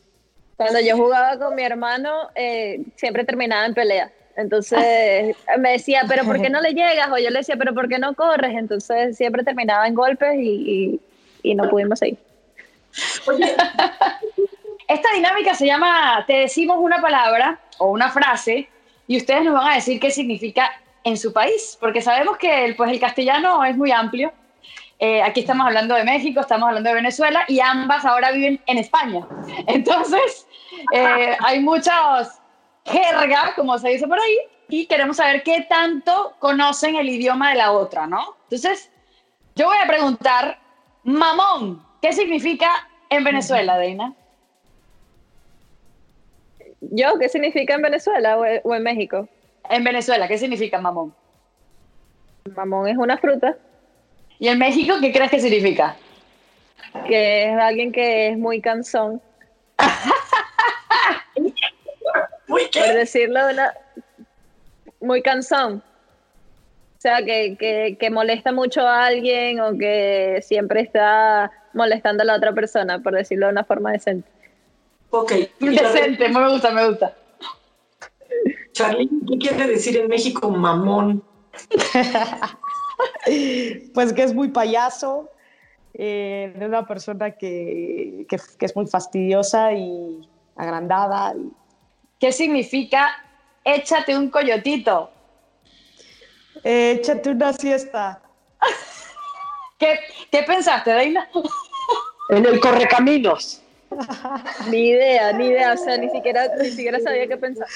Cuando 0.57 0.79
yo 0.81 0.97
jugaba 0.97 1.37
con 1.39 1.57
mi 1.57 1.65
hermano, 1.65 2.29
eh, 2.37 2.85
siempre 2.95 3.25
terminaba 3.25 3.67
en 3.67 3.75
pelea. 3.75 4.13
Entonces 4.37 5.37
me 5.59 5.73
decía, 5.73 6.05
pero 6.09 6.25
¿por 6.25 6.41
qué 6.41 6.49
no 6.51 6.61
le 6.63 6.73
llegas? 6.73 7.11
O 7.11 7.19
yo 7.19 7.31
le 7.31 7.39
decía, 7.41 7.57
pero 7.59 7.75
¿por 7.75 7.89
qué 7.89 7.99
no 7.99 8.15
corres? 8.15 8.57
Entonces 8.57 9.17
siempre 9.17 9.45
terminaba 9.45 9.87
en 9.87 9.95
golpes 9.95 10.35
y, 10.39 10.49
y- 10.93 11.01
y 11.45 11.55
no 11.57 11.69
pudimos 11.69 11.99
seguir. 11.99 12.19
Esta 14.89 15.09
dinámica 15.15 15.55
se 15.55 15.67
llama 15.67 16.25
Te 16.27 16.35
decimos 16.35 16.77
una 16.81 17.01
palabra 17.01 17.59
o 17.79 17.91
una 17.91 18.11
frase 18.11 18.69
y 19.07 19.17
ustedes 19.17 19.45
nos 19.45 19.55
van 19.55 19.73
a 19.73 19.75
decir 19.75 19.99
qué 19.99 20.11
significa 20.11 20.71
en 21.05 21.17
su 21.17 21.33
país, 21.33 21.77
porque 21.81 22.01
sabemos 22.01 22.37
que 22.39 22.65
el, 22.65 22.77
pues, 22.77 22.91
el 22.91 23.01
castellano 23.01 23.65
es 23.65 23.77
muy 23.77 23.91
amplio. 23.91 24.33
Eh, 25.01 25.21
aquí 25.21 25.41
estamos 25.41 25.67
hablando 25.67 25.97
de 25.97 26.05
México, 26.05 26.41
estamos 26.41 26.69
hablando 26.69 26.89
de 26.91 26.95
Venezuela 26.95 27.45
y 27.49 27.59
ambas 27.59 28.05
ahora 28.05 28.31
viven 28.31 28.61
en 28.67 28.79
España. 28.79 29.27
Entonces, 29.67 30.47
eh, 30.95 31.37
hay 31.41 31.59
muchos 31.59 32.29
jerga, 32.85 33.55
como 33.57 33.79
se 33.79 33.91
dice 33.91 34.07
por 34.07 34.19
ahí, 34.19 34.39
y 34.69 34.87
queremos 34.87 35.17
saber 35.17 35.43
qué 35.43 35.67
tanto 35.69 36.35
conocen 36.39 36.97
el 36.97 37.09
idioma 37.09 37.51
de 37.51 37.57
la 37.57 37.73
otra, 37.73 38.07
¿no? 38.07 38.37
Entonces, 38.45 38.91
yo 39.55 39.67
voy 39.67 39.77
a 39.83 39.87
preguntar, 39.87 40.59
mamón, 41.05 41.85
¿qué 42.01 42.13
significa 42.13 42.89
en 43.11 43.25
Venezuela, 43.25 43.77
Deina? 43.79 44.15
¿Yo 46.81 47.19
qué 47.19 47.29
significa 47.29 47.75
en 47.75 47.83
Venezuela 47.83 48.39
o, 48.39 48.45
o 48.65 48.75
en 48.75 48.83
México? 48.83 49.29
En 49.69 49.85
Venezuela, 49.85 50.27
¿qué 50.27 50.39
significa 50.39 50.81
mamón? 50.81 51.15
Mamón 52.57 52.89
es 52.89 52.97
una 52.97 53.17
fruta, 53.19 53.57
¿Y 54.43 54.49
en 54.49 54.59
México 54.59 54.97
qué 55.01 55.13
crees 55.13 55.31
que 55.31 55.39
significa? 55.39 55.95
que 57.07 57.49
es 57.49 57.57
alguien 57.59 57.93
que 57.93 58.31
es 58.31 58.39
muy 58.39 58.61
cansón, 58.61 59.23
Por 62.53 62.95
decirlo 62.95 63.47
de 63.47 63.55
una... 63.55 63.73
Muy 65.01 65.23
cansón. 65.23 65.83
O 66.99 67.01
sea, 67.03 67.25
que, 67.25 67.57
que, 67.59 67.97
que 67.99 68.11
molesta 68.11 68.53
mucho 68.53 68.83
a 68.87 69.07
alguien 69.07 69.61
o 69.61 69.77
que 69.77 70.39
siempre 70.43 70.81
está 70.83 71.51
molestando 71.75 72.23
a 72.23 72.27
la 72.27 72.37
otra 72.37 72.53
persona, 72.53 73.01
por 73.01 73.15
decirlo 73.15 73.47
de 73.47 73.53
una 73.53 73.65
forma 73.65 73.91
decente. 73.91 74.29
Ok. 75.11 75.33
Decente, 75.61 76.29
me 76.29 76.49
gusta, 76.51 76.71
me 76.71 76.89
gusta. 76.89 77.17
Charly, 78.73 79.11
¿qué 79.29 79.39
quiere 79.39 79.67
decir 79.67 79.97
en 79.97 80.09
México 80.09 80.49
mamón? 80.51 81.23
Pues 83.95 84.13
que 84.13 84.23
es 84.23 84.33
muy 84.35 84.49
payaso, 84.49 85.29
eh, 85.95 86.53
de 86.57 86.67
una 86.67 86.87
persona 86.87 87.33
que, 87.33 88.27
que- 88.29 88.39
que 88.59 88.67
es 88.67 88.77
muy 88.77 88.87
fastidiosa 88.87 89.73
y 89.73 90.29
agrandada. 90.57 91.35
y- 91.37 91.51
¿Qué 92.23 92.31
significa 92.31 93.21
échate 93.65 94.17
un 94.17 94.31
coyotito? 94.31 95.11
Eh, 96.63 96.93
échate 96.93 97.31
una 97.31 97.53
siesta. 97.53 98.23
¿Qué, 99.77 99.99
qué 100.31 100.45
pensaste, 100.45 100.93
Deina? 100.93 101.29
En 102.29 102.47
el 102.47 102.61
correcaminos. 102.61 103.61
Ni 104.69 104.91
idea, 104.91 105.33
ni 105.33 105.47
idea, 105.47 105.73
o 105.73 105.77
sea, 105.77 105.97
ni 105.97 106.11
siquiera, 106.11 106.47
ni 106.61 106.71
siquiera 106.71 107.01
sabía 107.01 107.27
qué 107.27 107.37
pensar. 107.37 107.67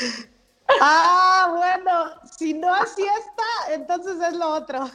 Ah, 0.81 1.53
bueno, 1.57 2.13
si 2.39 2.55
no 2.55 2.73
es 2.85 2.91
siesta, 2.91 3.43
entonces 3.73 4.17
es 4.29 4.35
lo 4.35 4.49
otro. 4.49 4.89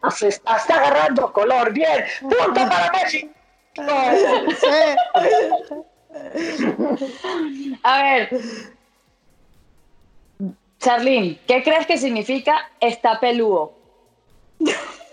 Nos 0.00 0.22
está, 0.22 0.56
está 0.58 0.74
agarrando 0.76 1.32
color. 1.32 1.72
Bien. 1.72 2.04
Punto 2.20 2.54
para 2.54 2.92
México. 2.92 3.34
Sí. 4.60 5.84
A 7.82 8.02
ver. 8.02 8.28
Charlene, 10.78 11.38
¿qué 11.46 11.62
crees 11.62 11.86
que 11.86 11.96
significa 11.98 12.70
está 12.80 13.18
peludo? 13.20 13.72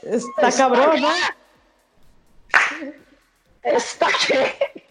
Está 0.03 0.51
cabrón, 0.51 1.01
¿no? 1.01 1.09
¿Está 3.63 4.07
qué? 4.27 4.81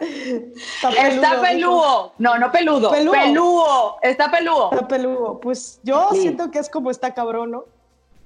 Está 0.00 0.90
Está 0.90 1.40
peludo. 1.40 2.12
No, 2.18 2.36
no 2.38 2.50
peludo. 2.50 2.90
Peludo. 2.90 3.12
Peludo. 3.12 3.96
Está 4.02 4.30
peludo. 4.30 4.70
Está 4.72 4.88
peludo. 4.88 5.40
Pues 5.40 5.80
yo 5.84 6.08
siento 6.12 6.50
que 6.50 6.58
es 6.58 6.68
como 6.68 6.90
está 6.90 7.14
cabrón, 7.14 7.52
¿no? 7.52 7.64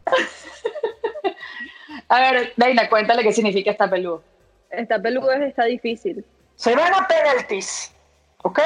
A 2.09 2.21
ver, 2.21 2.55
Deina, 2.57 2.89
cuéntale 2.89 3.23
qué 3.23 3.33
significa 3.33 3.71
está 3.71 3.91
peludo. 3.91 4.23
Está 4.71 5.01
peludo, 5.01 5.31
es- 5.33 5.43
está 5.43 5.65
difícil. 5.65 6.25
Se 6.59 6.75
van 6.75 6.93
a 6.93 7.07
penaltis. 7.07 7.95
¿Ok? 8.43 8.59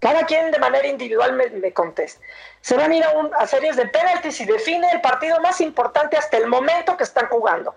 Cada 0.00 0.24
quien 0.26 0.50
de 0.50 0.58
manera 0.58 0.86
individual 0.86 1.32
me, 1.32 1.48
me 1.48 1.72
contesta. 1.72 2.20
Se 2.60 2.76
van 2.76 2.90
a 2.92 2.94
ir 2.94 3.04
a, 3.04 3.10
un- 3.12 3.30
a 3.34 3.46
series 3.46 3.76
de 3.76 3.86
penaltis 3.88 4.38
y 4.42 4.44
define 4.44 4.90
el 4.92 5.00
partido 5.00 5.40
más 5.40 5.62
importante 5.62 6.18
hasta 6.18 6.36
el 6.36 6.46
momento 6.46 6.94
que 6.96 7.04
están 7.04 7.26
jugando. 7.28 7.74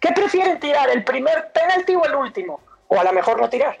¿Qué 0.00 0.10
prefieren 0.12 0.58
tirar, 0.58 0.90
el 0.90 1.04
primer 1.04 1.52
penalti 1.52 1.94
o 1.94 2.04
el 2.04 2.16
último? 2.16 2.60
O 2.88 2.98
a 2.98 3.04
lo 3.04 3.12
mejor 3.12 3.40
no 3.40 3.48
tirar. 3.48 3.78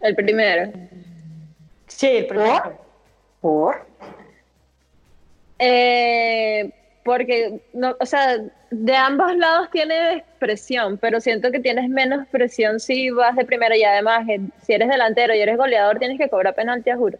El 0.00 0.16
primero. 0.16 0.72
Sí, 1.86 2.08
el 2.08 2.26
primero. 2.26 2.76
¿Por? 3.40 3.76
¿Por? 3.76 3.86
Eh, 5.60 6.72
porque, 7.04 7.60
no, 7.74 7.94
o 8.00 8.06
sea, 8.06 8.38
de 8.70 8.96
ambos 8.96 9.36
lados 9.36 9.68
tiene 9.70 10.24
presión, 10.38 10.98
pero 10.98 11.20
siento 11.20 11.50
que 11.52 11.60
tienes 11.60 11.88
menos 11.88 12.26
presión 12.28 12.80
si 12.80 13.10
vas 13.10 13.36
de 13.36 13.44
primera 13.44 13.76
y 13.76 13.84
además, 13.84 14.26
eh, 14.28 14.40
si 14.62 14.72
eres 14.72 14.88
delantero 14.88 15.34
y 15.34 15.40
eres 15.40 15.56
goleador, 15.56 15.98
tienes 15.98 16.18
que 16.18 16.28
cobrar 16.28 16.54
penalti, 16.54 16.90
a 16.90 16.96
juro. 16.96 17.18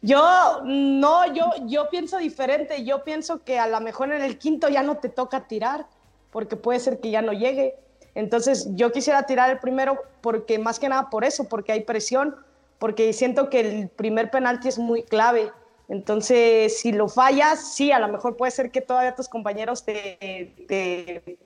Yo, 0.00 0.62
no, 0.64 1.32
yo, 1.32 1.50
yo 1.66 1.88
pienso 1.88 2.18
diferente. 2.18 2.84
Yo 2.84 3.04
pienso 3.04 3.44
que 3.44 3.58
a 3.58 3.68
lo 3.68 3.80
mejor 3.80 4.12
en 4.12 4.22
el 4.22 4.38
quinto 4.38 4.68
ya 4.68 4.82
no 4.82 4.96
te 4.98 5.08
toca 5.08 5.46
tirar, 5.46 5.86
porque 6.30 6.56
puede 6.56 6.80
ser 6.80 6.98
que 7.00 7.10
ya 7.10 7.22
no 7.22 7.32
llegue. 7.32 7.76
Entonces, 8.14 8.68
yo 8.74 8.92
quisiera 8.92 9.24
tirar 9.24 9.50
el 9.50 9.58
primero 9.58 10.02
porque 10.20 10.58
más 10.58 10.78
que 10.78 10.88
nada 10.88 11.08
por 11.08 11.24
eso, 11.24 11.48
porque 11.48 11.72
hay 11.72 11.80
presión, 11.82 12.36
porque 12.78 13.12
siento 13.12 13.48
que 13.48 13.60
el 13.60 13.88
primer 13.88 14.30
penalti 14.30 14.68
es 14.68 14.78
muy 14.78 15.02
clave. 15.02 15.52
Entonces, 15.92 16.80
si 16.80 16.90
lo 16.90 17.06
fallas, 17.06 17.74
sí, 17.74 17.92
a 17.92 17.98
lo 17.98 18.08
mejor 18.08 18.34
puede 18.38 18.50
ser 18.50 18.70
que 18.70 18.80
todavía 18.80 19.14
tus 19.14 19.28
compañeros 19.28 19.84
te, 19.84 20.54
te- 20.66 21.36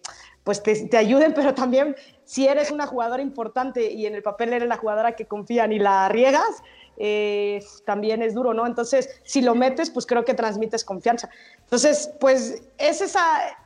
pues 0.44 0.62
te, 0.62 0.86
te 0.86 0.96
ayuden, 0.96 1.34
pero 1.34 1.52
también 1.52 1.96
si 2.22 2.46
eres 2.46 2.70
una 2.70 2.86
jugadora 2.86 3.20
importante 3.20 3.90
y 3.90 4.06
en 4.06 4.14
el 4.14 4.22
papel 4.22 4.52
eres 4.52 4.68
la 4.68 4.76
jugadora 4.76 5.16
que 5.16 5.24
confían 5.26 5.72
y 5.72 5.80
la 5.80 6.08
riegas, 6.08 6.62
eh, 6.96 7.60
también 7.84 8.22
es 8.22 8.34
duro, 8.34 8.54
¿no? 8.54 8.68
Entonces, 8.68 9.20
si 9.24 9.42
lo 9.42 9.56
metes, 9.56 9.90
pues 9.90 10.06
creo 10.06 10.24
que 10.24 10.34
transmites 10.34 10.84
confianza. 10.84 11.28
Entonces, 11.62 12.12
pues 12.20 12.62
es 12.78 13.00
esa, 13.00 13.20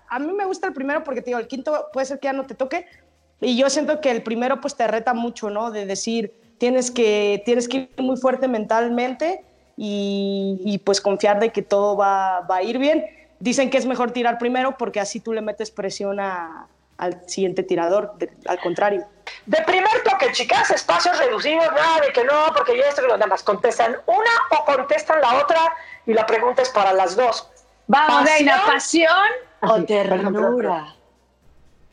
a 0.09 0.19
mí 0.19 0.33
me 0.33 0.47
gusta 0.47 0.67
el 0.67 0.73
primero 0.73 1.05
porque 1.05 1.21
te 1.21 1.27
digo, 1.27 1.39
el 1.41 1.47
quinto 1.47 1.89
puede 1.93 2.07
ser 2.07 2.19
que 2.21 2.29
ya 2.29 2.33
no 2.33 2.47
te 2.47 2.55
toque 2.55 2.87
y 3.43 3.55
yo 3.59 3.69
siento 3.69 4.01
que 4.01 4.11
el 4.11 4.23
primero 4.23 4.63
pues 4.63 4.75
te 4.77 4.87
reta 4.87 5.13
mucho, 5.13 5.51
¿no? 5.51 5.71
De 5.73 5.85
decir, 5.85 6.33
tienes 6.57 6.91
que, 6.91 7.43
tienes 7.45 7.69
que 7.69 7.77
ir 7.77 7.91
muy 7.99 8.17
fuerte 8.17 8.49
mentalmente 8.49 9.45
y, 9.83 10.61
y, 10.63 10.77
pues 10.77 11.01
confiar 11.01 11.41
de 11.41 11.53
que 11.53 11.63
todo 11.63 11.97
va, 11.97 12.41
va, 12.43 12.57
a 12.57 12.63
ir 12.63 12.77
bien. 12.77 13.07
Dicen 13.39 13.71
que 13.71 13.79
es 13.79 13.87
mejor 13.87 14.11
tirar 14.11 14.37
primero 14.37 14.77
porque 14.77 15.01
así 15.01 15.21
tú 15.21 15.33
le 15.33 15.41
metes 15.41 15.71
presión 15.71 16.21
a, 16.21 16.67
al 16.99 17.27
siguiente 17.27 17.63
tirador, 17.63 18.13
de, 18.19 18.31
al 18.45 18.61
contrario. 18.61 19.07
De 19.47 19.57
primer 19.63 20.03
toque, 20.05 20.33
chicas, 20.33 20.71
espacios 20.71 21.17
reducidos, 21.17 21.65
nada 21.73 22.01
de 22.01 22.13
que 22.13 22.23
no, 22.25 22.53
porque 22.55 22.77
ya 22.77 22.91
esto 22.91 23.01
que 23.01 23.09
los 23.09 23.19
demás 23.19 23.43
contestan 23.43 23.97
una 24.05 24.31
o 24.51 24.65
contestan 24.67 25.19
la 25.23 25.39
otra 25.39 25.73
y 26.05 26.13
la 26.13 26.27
pregunta 26.27 26.61
es 26.61 26.69
para 26.69 26.93
las 26.93 27.17
dos. 27.17 27.49
Vamos, 27.87 28.25
Reina, 28.25 28.61
¿pasión 28.67 29.31
o 29.63 29.83
ternura? 29.83 30.95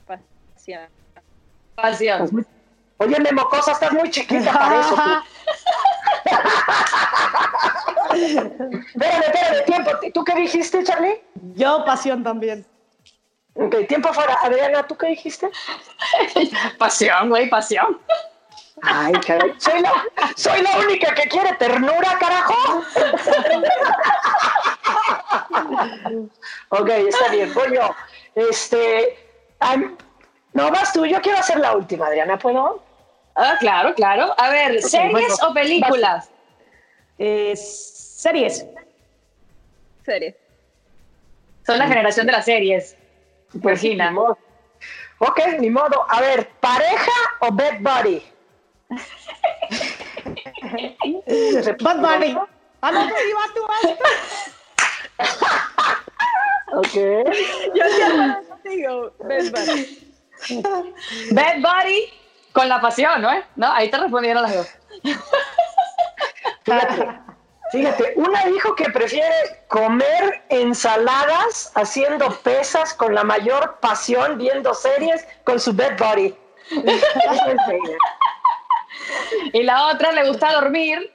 Pasión. 0.06 0.89
Pasión. 1.74 2.46
Oye, 2.98 3.17
Memocosa, 3.17 3.72
estás 3.72 3.94
muy 3.94 4.12
chiquita 4.12 4.51
para 4.51 4.82
eso. 4.82 4.96
Espérame, 8.14 9.24
espérame, 9.24 9.66
tiempo. 9.66 9.92
¿Tú 10.14 10.24
qué 10.24 10.36
dijiste, 10.36 10.84
Charlie? 10.84 11.22
Yo, 11.56 11.84
pasión 11.86 12.24
también. 12.24 12.66
Ok, 13.56 13.88
tiempo 13.88 14.14
fuera. 14.14 14.38
Adriana, 14.44 14.86
¿tú 14.86 14.96
qué 14.96 15.08
dijiste? 15.08 15.50
pasión, 16.78 17.30
güey, 17.30 17.50
pasión. 17.50 18.00
Ay, 18.84 19.14
caray. 19.26 19.54
¿Soy 19.58 19.82
la, 19.82 19.92
soy 20.36 20.62
la 20.62 20.78
única 20.78 21.14
que 21.16 21.28
quiere 21.28 21.54
ternura, 21.54 22.18
carajo. 22.20 22.84
ok, 26.70 26.90
está 26.90 27.30
bien. 27.30 27.54
Voy 27.54 27.76
yo. 27.76 27.96
Este. 28.36 29.18
no, 30.54 30.70
vas 30.70 30.94
tú. 30.94 31.06
Yo 31.06 31.20
quiero 31.22 31.40
hacer 31.40 31.60
la 31.60 31.76
última, 31.76 32.06
Adriana. 32.08 32.38
¿Puedo? 32.38 32.87
Ah, 33.38 33.56
claro, 33.60 33.94
claro. 33.94 34.34
A 34.36 34.50
ver, 34.50 34.82
¿series 34.82 35.41
o 35.44 35.53
películas? 35.53 36.32
Eh, 37.20 37.56
series. 37.56 38.65
Series. 40.03 40.36
Son 41.63 41.77
la 41.77 41.88
generación 41.88 42.25
de 42.25 42.32
las 42.32 42.46
series. 42.46 42.98
Pues 43.62 43.82
sí, 43.82 43.96
ni 43.96 44.10
modo. 44.10 44.39
Ok, 45.20 45.39
ni 45.60 45.70
modo. 45.70 46.03
A 46.10 46.20
ver, 46.20 46.50
¿pareja 46.60 47.12
o 47.41 47.51
bed 47.51 47.79
buddy? 47.82 48.24
bad 51.82 52.01
buddy. 52.01 52.36
Ah, 52.82 52.91
no, 52.91 53.08
pues 53.08 53.22
iba 53.29 53.41
tú 53.53 53.62
Ok. 56.77 56.94
Yo 57.75 57.84
ya 58.00 58.41
digo, 58.63 59.13
bed 59.20 59.51
buddy. 59.51 60.13
Bed 61.32 61.62
buddy 61.62 62.12
con 62.58 62.68
la 62.68 62.82
pasión, 62.82 63.22
¿no? 63.22 63.30
¿no? 63.56 63.72
Ahí 63.72 63.92
te 63.92 63.98
respondieron 63.98 64.42
las 64.42 64.56
dos. 64.56 64.68
Fíjate, 66.64 67.08
fíjate, 67.72 68.14
una 68.16 68.46
dijo 68.46 68.76
que 68.76 68.86
prefiere 68.90 69.64
comer 69.68 70.44
ensaladas 70.50 71.72
haciendo 71.76 72.30
pesas 72.42 72.96
con 72.96 73.14
la 73.14 73.24
mayor 73.24 73.78
pasión 73.80 74.40
viendo 74.40 74.74
series 74.74 75.26
con 75.44 75.60
su 75.60 75.72
bed 75.72 75.98
body. 75.98 76.36
y 79.54 79.64
la 79.64 79.86
otra 79.86 80.12
le 80.12 80.28
gusta 80.28 80.52
dormir, 80.52 81.14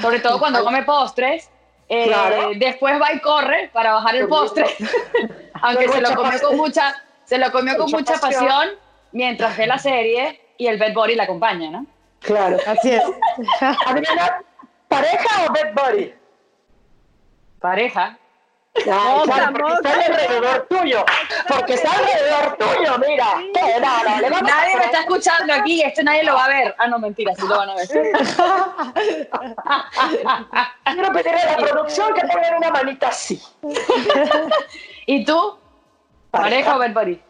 sobre 0.00 0.20
todo 0.20 0.38
cuando 0.38 0.64
come 0.64 0.84
postres. 0.84 1.50
Eh, 1.88 2.10
después 2.56 3.00
va 3.00 3.12
y 3.12 3.20
corre 3.20 3.70
para 3.72 3.92
bajar 3.92 4.16
el 4.16 4.28
postre, 4.28 4.66
aunque 5.62 5.88
se 5.88 6.00
lo 6.00 6.14
comió 6.14 6.40
con 6.40 6.56
mucha, 6.56 6.94
se 7.24 7.38
lo 7.38 7.52
comió 7.52 7.76
con 7.76 7.90
mucha 7.90 8.14
pasión 8.14 8.70
mientras 9.12 9.56
ve 9.56 9.66
la 9.66 9.78
serie 9.78 10.45
y 10.58 10.66
el 10.66 10.78
bed 10.78 10.94
body 10.94 11.14
la 11.14 11.24
acompaña, 11.24 11.70
¿no? 11.70 11.86
Claro. 12.20 12.56
Así 12.66 12.92
es. 12.92 13.02
Adriana, 13.86 14.42
¿pareja 14.88 15.46
o 15.46 15.52
bed 15.52 15.74
body? 15.74 16.14
Pareja. 17.60 18.18
Ay, 18.76 18.84
claro, 19.24 19.52
porque 19.52 19.72
está 19.74 19.92
alrededor 19.94 20.66
tuyo. 20.68 21.04
Porque 21.48 21.74
está 21.74 21.92
alrededor 21.92 22.56
tuyo, 22.58 22.98
mira. 23.08 23.26
No, 23.54 24.04
no, 24.04 24.20
le 24.20 24.30
vamos 24.30 24.50
nadie 24.50 24.76
me 24.76 24.84
está 24.84 25.00
escuchando 25.00 25.52
aquí, 25.54 25.82
esto 25.82 26.02
nadie 26.02 26.24
lo 26.24 26.34
va 26.34 26.44
a 26.44 26.48
ver. 26.48 26.74
Ah, 26.78 26.86
no, 26.88 26.98
mentira, 26.98 27.34
sí 27.34 27.46
lo 27.46 27.56
van 27.56 27.70
a 27.70 27.74
ver. 27.74 27.88
Quiero 30.84 31.12
pedirle 31.12 31.40
a 31.40 31.52
la 31.52 31.66
producción 31.66 32.14
que 32.14 32.20
pongan 32.26 32.56
una 32.56 32.70
manita 32.70 33.08
así. 33.08 33.42
¿Y 35.06 35.24
tú? 35.24 35.58
¿Pareja 36.30 36.76
o 36.76 36.78
bed 36.78 36.92
body? 36.92 37.22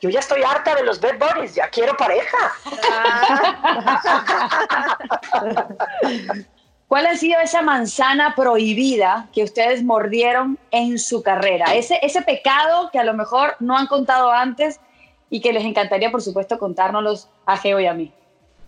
Yo 0.00 0.10
ya 0.10 0.20
estoy 0.20 0.42
harta 0.42 0.74
de 0.74 0.84
los 0.84 1.00
bed 1.00 1.18
buddies, 1.18 1.54
ya 1.54 1.68
quiero 1.68 1.96
pareja. 1.96 2.38
¿Cuál 6.88 7.06
ha 7.06 7.16
sido 7.16 7.40
esa 7.40 7.62
manzana 7.62 8.34
prohibida 8.34 9.28
que 9.32 9.44
ustedes 9.44 9.84
mordieron 9.84 10.58
en 10.72 10.98
su 10.98 11.22
carrera? 11.22 11.74
Ese, 11.74 12.00
ese 12.02 12.22
pecado 12.22 12.90
que 12.90 12.98
a 12.98 13.04
lo 13.04 13.14
mejor 13.14 13.54
no 13.60 13.76
han 13.76 13.86
contado 13.86 14.32
antes 14.32 14.80
y 15.28 15.40
que 15.40 15.52
les 15.52 15.64
encantaría, 15.64 16.10
por 16.10 16.22
supuesto, 16.22 16.58
contárnoslos 16.58 17.28
a 17.46 17.56
Geo 17.56 17.78
y 17.78 17.86
a 17.86 17.94
mí. 17.94 18.12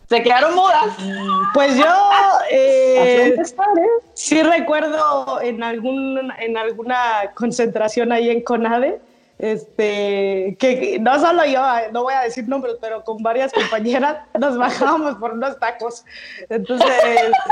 ¿Se 0.08 0.22
quedaron 0.22 0.54
mudas? 0.54 0.94
Pues 1.54 1.76
yo 1.76 2.10
eh, 2.50 3.34
sí 4.14 4.42
recuerdo 4.42 5.40
en, 5.40 5.62
algún, 5.62 6.32
en 6.38 6.56
alguna 6.56 7.32
concentración 7.34 8.12
ahí 8.12 8.30
en 8.30 8.42
CONADE 8.42 9.00
este, 9.38 10.56
que 10.58 10.98
no 11.00 11.18
solo 11.18 11.44
yo, 11.44 11.60
no 11.92 12.04
voy 12.04 12.14
a 12.14 12.22
decir 12.22 12.48
nombres, 12.48 12.76
pero 12.80 13.02
con 13.04 13.22
varias 13.22 13.52
compañeras 13.54 14.18
nos 14.38 14.56
bajábamos 14.56 15.16
por 15.16 15.32
unos 15.32 15.58
tacos. 15.58 16.04
Entonces 16.48 16.88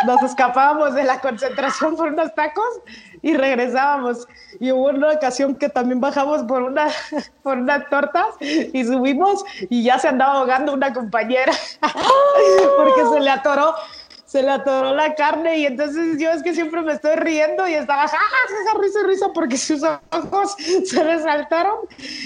nos 0.06 0.22
escapábamos 0.22 0.94
de 0.94 1.04
la 1.04 1.20
concentración 1.20 1.96
por 1.96 2.08
unos 2.08 2.34
tacos 2.34 2.80
y 3.22 3.36
regresábamos. 3.36 4.26
Y 4.58 4.72
hubo 4.72 4.88
una 4.88 5.12
ocasión 5.12 5.54
que 5.54 5.68
también 5.68 6.00
bajamos 6.00 6.42
por, 6.44 6.62
una, 6.62 6.88
por 7.42 7.58
unas 7.58 7.88
tortas 7.88 8.26
y 8.40 8.84
subimos 8.84 9.44
y 9.68 9.82
ya 9.82 9.98
se 9.98 10.08
andaba 10.08 10.34
ahogando 10.34 10.72
una 10.72 10.92
compañera 10.92 11.52
porque 12.76 13.02
se 13.12 13.20
le 13.20 13.30
atoró 13.30 13.74
se 14.30 14.44
le 14.44 14.50
atoró 14.52 14.94
la 14.94 15.16
carne 15.16 15.58
y 15.58 15.66
entonces 15.66 16.16
yo 16.20 16.30
es 16.30 16.40
que 16.44 16.54
siempre 16.54 16.82
me 16.82 16.92
estoy 16.92 17.16
riendo 17.16 17.66
y 17.66 17.74
estaba 17.74 18.04
esa 18.04 18.16
risa, 18.78 19.00
risa 19.04 19.26
porque 19.34 19.56
sus 19.56 19.82
ojos 19.82 20.54
se 20.86 21.02
resaltaron 21.02 21.78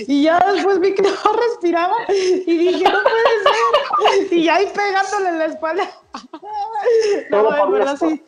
y 0.07 0.25
ya 0.25 0.39
después 0.53 0.81
vi 0.81 0.95
que 0.95 1.01
no 1.03 1.33
respiraba 1.33 1.97
y 2.11 2.59
dije, 2.59 2.85
no 2.85 2.99
puede 3.03 4.27
ser. 4.29 4.35
Y 4.35 4.49
ahí 4.51 4.71
pegándole 4.75 5.29
en 5.31 5.39
la 5.39 5.45
espalda. 5.47 5.91
No, 7.31 7.51
de 7.51 7.73
verdad 7.73 7.97
sí. 7.97 8.23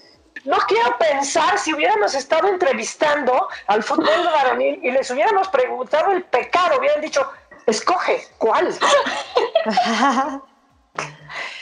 No 0.44 0.56
quiero 0.68 0.96
pensar 0.98 1.58
si 1.58 1.74
hubiéramos 1.74 2.14
estado 2.14 2.48
entrevistando 2.48 3.48
al 3.66 3.82
fútbol 3.82 4.24
varonil 4.24 4.80
y 4.82 4.90
les 4.90 5.10
hubiéramos 5.10 5.48
preguntado 5.48 6.12
el 6.12 6.24
pecado, 6.24 6.78
hubieran 6.78 7.02
dicho, 7.02 7.28
escoge, 7.66 8.26
¿cuál? 8.38 8.74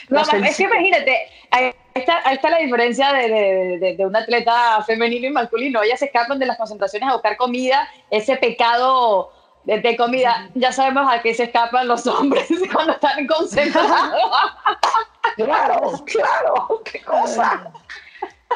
No, 0.09 0.21
es 0.21 0.57
que 0.57 0.63
imagínate, 0.63 1.29
ahí 1.95 2.01
está, 2.01 2.19
está 2.31 2.49
la 2.49 2.57
diferencia 2.57 3.13
de, 3.13 3.95
de, 3.97 4.05
un 4.05 4.15
atleta 4.15 4.83
femenino 4.85 5.27
y 5.27 5.31
masculino. 5.31 5.81
Ellas 5.81 5.99
se 5.99 6.05
escapan 6.05 6.37
de 6.37 6.45
las 6.45 6.57
concentraciones 6.57 7.09
a 7.09 7.13
buscar 7.13 7.37
comida, 7.37 7.87
ese 8.11 8.35
pecado 8.35 9.31
de, 9.63 9.95
comida. 9.95 10.49
Ya 10.55 10.73
sabemos 10.73 11.11
a 11.11 11.21
qué 11.21 11.33
se 11.33 11.43
escapan 11.43 11.87
los 11.87 12.05
hombres 12.05 12.47
cuando 12.73 12.93
están 12.93 13.25
concentrados. 13.25 14.21
claro, 15.37 16.03
claro, 16.05 16.81
qué 16.83 17.01
cosa. 17.01 17.71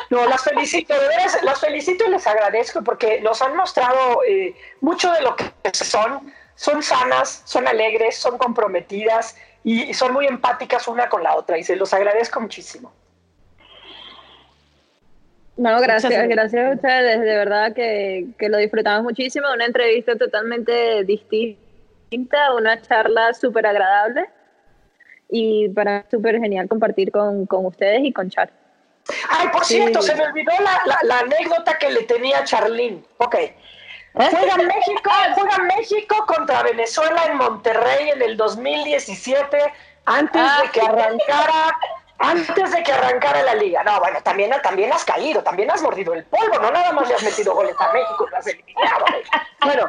No, 0.09 0.25
las 0.25 0.43
felicito, 0.43 0.93
de 0.93 1.43
las 1.43 1.59
felicito 1.59 2.05
y 2.05 2.11
les 2.11 2.27
agradezco 2.27 2.83
porque 2.83 3.21
nos 3.21 3.41
han 3.41 3.55
mostrado 3.55 4.21
eh, 4.27 4.53
mucho 4.81 5.11
de 5.13 5.21
lo 5.21 5.35
que 5.35 5.51
son. 5.73 6.33
Son 6.55 6.83
sanas, 6.83 7.41
son 7.45 7.69
alegres, 7.69 8.17
son 8.17 8.37
comprometidas 8.37 9.37
y 9.63 9.93
son 9.93 10.11
muy 10.11 10.27
empáticas 10.27 10.89
una 10.89 11.07
con 11.07 11.23
la 11.23 11.35
otra 11.35 11.57
y 11.57 11.63
se 11.63 11.77
los 11.77 11.93
agradezco 11.93 12.41
muchísimo. 12.41 12.91
No, 15.59 15.77
gracias, 15.81 16.29
gracias 16.29 16.71
a 16.71 16.73
ustedes, 16.73 17.19
de 17.19 17.35
verdad 17.35 17.73
que, 17.73 18.27
que 18.37 18.47
lo 18.47 18.57
disfrutamos 18.59 19.03
muchísimo, 19.03 19.51
una 19.53 19.65
entrevista 19.65 20.15
totalmente 20.15 21.03
distinta, 21.03 22.53
una 22.55 22.81
charla 22.81 23.33
súper 23.33 23.67
agradable 23.67 24.29
y 25.29 25.67
para 25.67 26.05
súper 26.09 26.39
genial 26.39 26.69
compartir 26.69 27.11
con, 27.11 27.45
con, 27.45 27.65
ustedes 27.65 27.99
y 28.05 28.13
con 28.13 28.29
Char. 28.29 28.49
Ay, 29.29 29.49
por 29.49 29.65
cierto, 29.65 30.01
se 30.01 30.15
me 30.15 30.23
olvidó 30.23 30.53
la, 30.63 30.97
la, 31.03 31.19
anécdota 31.19 31.77
que 31.77 31.91
le 31.91 32.03
tenía 32.03 32.39
a 32.39 32.43
Charlene. 32.45 33.03
Ok. 33.17 33.35
Juega 34.13 34.55
México, 34.55 35.11
juega 35.35 35.57
México 35.75 36.25
contra 36.25 36.63
Venezuela 36.63 37.25
en 37.29 37.35
Monterrey 37.35 38.11
en 38.11 38.21
el 38.21 38.37
2017, 38.37 39.57
antes 40.05 40.41
de 40.41 40.69
que 40.71 40.79
arrancara, 40.79 41.77
antes 42.19 42.71
de 42.71 42.83
que 42.83 42.91
arrancara 42.91 43.41
la 43.43 43.55
liga. 43.55 43.83
No, 43.83 43.99
bueno, 43.99 44.21
también, 44.21 44.51
también 44.61 44.91
has 44.91 45.05
caído, 45.05 45.41
también 45.41 45.71
has 45.71 45.81
mordido 45.81 46.13
el 46.13 46.25
polvo, 46.25 46.59
no 46.59 46.69
nada 46.69 46.91
más 46.91 47.07
le 47.07 47.15
has 47.15 47.23
metido 47.23 47.53
goles 47.55 47.75
a 47.79 47.91
México, 47.93 48.27
lo 48.29 48.37
has 48.37 48.47
eliminado. 48.47 49.05
Bueno, 49.63 49.87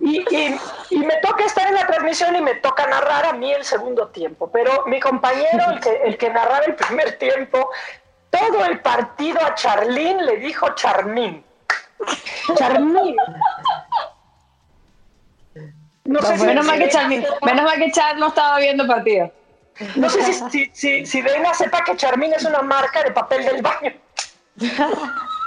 y, 0.00 0.24
y, 0.34 0.60
y, 0.90 0.98
me 0.98 1.16
toca 1.16 1.44
estar 1.44 1.66
en 1.68 1.74
la 1.74 1.86
transmisión 1.86 2.34
y 2.34 2.40
me 2.40 2.54
toca 2.56 2.86
narrar 2.86 3.26
a 3.26 3.32
mí 3.32 3.52
el 3.52 3.64
segundo 3.64 4.08
tiempo, 4.08 4.50
pero 4.50 4.84
mi 4.86 5.00
compañero, 5.00 5.70
el 5.70 5.80
que, 5.80 5.90
el 6.04 6.16
que 6.16 6.30
narraba 6.30 6.64
el 6.64 6.74
primer 6.74 7.18
tiempo, 7.18 7.70
todo 8.30 8.64
el 8.64 8.80
partido 8.80 9.38
a 9.44 9.54
Charlín 9.54 10.24
le 10.24 10.36
dijo 10.38 10.68
Charmín. 10.74 11.44
Charmín. 12.56 13.16
No 16.04 16.22
sé 16.22 16.38
si- 16.38 16.46
menos, 16.46 16.64
mal 16.64 16.78
que 16.78 16.88
Char, 16.88 17.08
menos 17.08 17.64
mal 17.64 17.78
que 17.78 17.90
Char 17.90 18.16
no 18.16 18.28
estaba 18.28 18.58
viendo 18.58 18.86
partido. 18.86 19.32
No 19.96 20.08
sé 20.08 20.22
si, 20.24 20.32
si, 20.50 20.70
si, 20.72 21.06
si 21.06 21.22
Dana 21.22 21.52
sepa 21.54 21.82
que 21.84 21.96
Charmín 21.96 22.32
es 22.32 22.44
una 22.44 22.62
marca 22.62 23.02
de 23.02 23.10
papel 23.10 23.44
del 23.44 23.62
baño. 23.62 23.92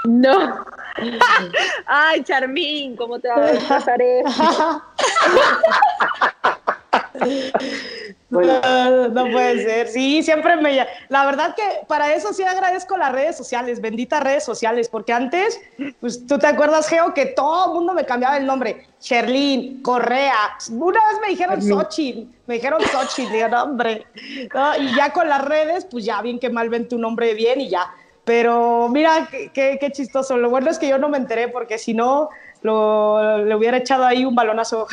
No. 0.06 0.64
Ay, 1.86 2.24
Charmín, 2.24 2.96
¿cómo 2.96 3.20
te 3.20 3.28
va 3.28 3.36
a 3.36 3.60
pasar 3.68 4.00
No, 8.30 9.08
no 9.08 9.32
puede 9.32 9.64
ser. 9.64 9.88
Sí, 9.88 10.22
siempre 10.22 10.56
me. 10.56 10.86
La 11.08 11.26
verdad 11.26 11.56
que 11.56 11.64
para 11.88 12.14
eso 12.14 12.32
sí 12.32 12.44
agradezco 12.44 12.96
las 12.98 13.12
redes 13.12 13.36
sociales, 13.36 13.82
benditas 13.82 14.22
redes 14.24 14.44
sociales, 14.44 14.88
porque 14.88 15.14
antes, 15.14 15.60
pues 16.00 16.28
tú 16.28 16.38
te 16.38 16.46
acuerdas, 16.46 16.88
Geo, 16.88 17.14
que 17.16 17.26
todo 17.26 17.66
el 17.68 17.74
mundo 17.74 17.94
me 17.94 18.06
cambiaba 18.06 18.38
el 18.38 18.46
nombre. 18.46 18.86
Sherlyn, 19.02 19.82
Correa. 19.82 20.36
Una 20.72 21.00
vez 21.08 21.20
me 21.22 21.30
dijeron 21.30 21.60
Xochitl, 21.62 22.28
me 22.46 22.56
dijeron 22.56 22.80
Xochitl, 22.84 23.32
digo, 23.32 23.48
no, 23.48 23.64
hombre. 23.64 24.06
No, 24.54 24.78
y 24.78 24.94
ya 24.96 25.12
con 25.12 25.28
las 25.28 25.44
redes, 25.44 25.86
pues 25.90 26.06
ya 26.06 26.22
bien 26.22 26.38
que 26.40 26.50
mal 26.52 26.70
ven 26.70 26.88
tu 26.88 26.98
nombre 27.00 27.34
bien 27.34 27.62
y 27.62 27.70
ya. 27.70 27.92
Pero 28.26 28.90
mira, 28.90 29.28
qué, 29.32 29.50
qué- 29.52 29.78
qué 29.82 29.92
chistoso. 29.92 30.38
Lo 30.38 30.52
bueno 30.52 30.70
es 30.70 30.78
que 30.78 30.88
yo 30.88 31.00
no 31.00 31.10
me 31.10 31.18
enteré, 31.18 31.48
porque 31.48 31.80
si 31.80 31.96
no, 31.96 32.30
lo- 32.62 33.44
le 33.44 33.56
hubiera 33.56 33.78
echado 33.78 34.06
ahí 34.06 34.24
un 34.24 34.36
balonazo. 34.36 34.86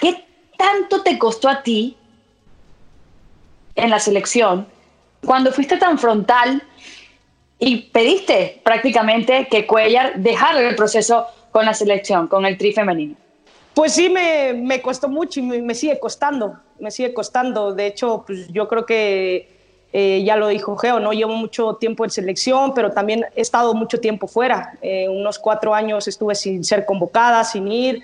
¿Qué 0.00 0.24
tanto 0.56 1.02
te 1.02 1.18
costó 1.18 1.48
a 1.48 1.62
ti 1.62 1.96
en 3.74 3.90
la 3.90 3.98
selección 3.98 4.66
cuando 5.24 5.52
fuiste 5.52 5.76
tan 5.76 5.98
frontal 5.98 6.62
y 7.58 7.82
pediste 7.90 8.60
prácticamente 8.64 9.48
que 9.50 9.66
Cuellar 9.66 10.18
dejara 10.18 10.60
el 10.60 10.76
proceso 10.76 11.26
con 11.50 11.64
la 11.64 11.74
selección, 11.74 12.28
con 12.28 12.44
el 12.44 12.58
tri 12.58 12.72
femenino? 12.72 13.16
Pues 13.74 13.92
sí, 13.92 14.08
me, 14.08 14.52
me 14.54 14.80
costó 14.80 15.08
mucho 15.08 15.40
y 15.40 15.42
me, 15.42 15.62
me 15.62 15.74
sigue 15.74 15.98
costando, 15.98 16.58
me 16.78 16.90
sigue 16.90 17.12
costando. 17.12 17.72
De 17.74 17.86
hecho, 17.86 18.24
pues 18.26 18.48
yo 18.48 18.68
creo 18.68 18.86
que 18.86 19.56
eh, 19.92 20.22
ya 20.24 20.36
lo 20.36 20.48
dijo 20.48 20.76
Geo, 20.76 21.00
¿no? 21.00 21.12
Llevo 21.12 21.32
mucho 21.32 21.74
tiempo 21.74 22.04
en 22.04 22.10
selección, 22.10 22.74
pero 22.74 22.90
también 22.92 23.24
he 23.34 23.40
estado 23.40 23.72
mucho 23.74 24.00
tiempo 24.00 24.26
fuera. 24.26 24.74
Eh, 24.82 25.08
unos 25.08 25.38
cuatro 25.38 25.74
años 25.74 26.08
estuve 26.08 26.34
sin 26.34 26.64
ser 26.64 26.84
convocada, 26.84 27.44
sin 27.44 27.70
ir. 27.70 28.02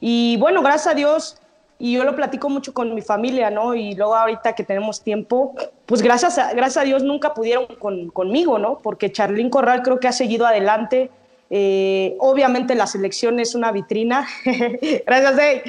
Y 0.00 0.36
bueno, 0.38 0.62
gracias 0.62 0.86
a 0.88 0.94
Dios, 0.94 1.38
y 1.78 1.92
yo 1.94 2.04
lo 2.04 2.16
platico 2.16 2.48
mucho 2.48 2.72
con 2.72 2.94
mi 2.94 3.02
familia, 3.02 3.50
¿no? 3.50 3.74
Y 3.74 3.94
luego 3.94 4.14
ahorita 4.16 4.54
que 4.54 4.64
tenemos 4.64 5.02
tiempo, 5.02 5.54
pues 5.84 6.00
gracias 6.02 6.38
a, 6.38 6.52
gracias 6.54 6.78
a 6.82 6.86
Dios 6.86 7.02
nunca 7.02 7.34
pudieron 7.34 7.66
con- 7.78 8.08
conmigo, 8.10 8.58
¿no? 8.58 8.78
Porque 8.82 9.12
Charlín 9.12 9.50
Corral 9.50 9.82
creo 9.82 10.00
que 10.00 10.08
ha 10.08 10.12
seguido 10.12 10.46
adelante. 10.46 11.10
Eh, 11.50 12.16
obviamente 12.18 12.74
la 12.74 12.86
selección 12.86 13.38
es 13.40 13.54
una 13.54 13.72
vitrina. 13.72 14.26
gracias, 15.06 15.38
Ey. 15.38 15.62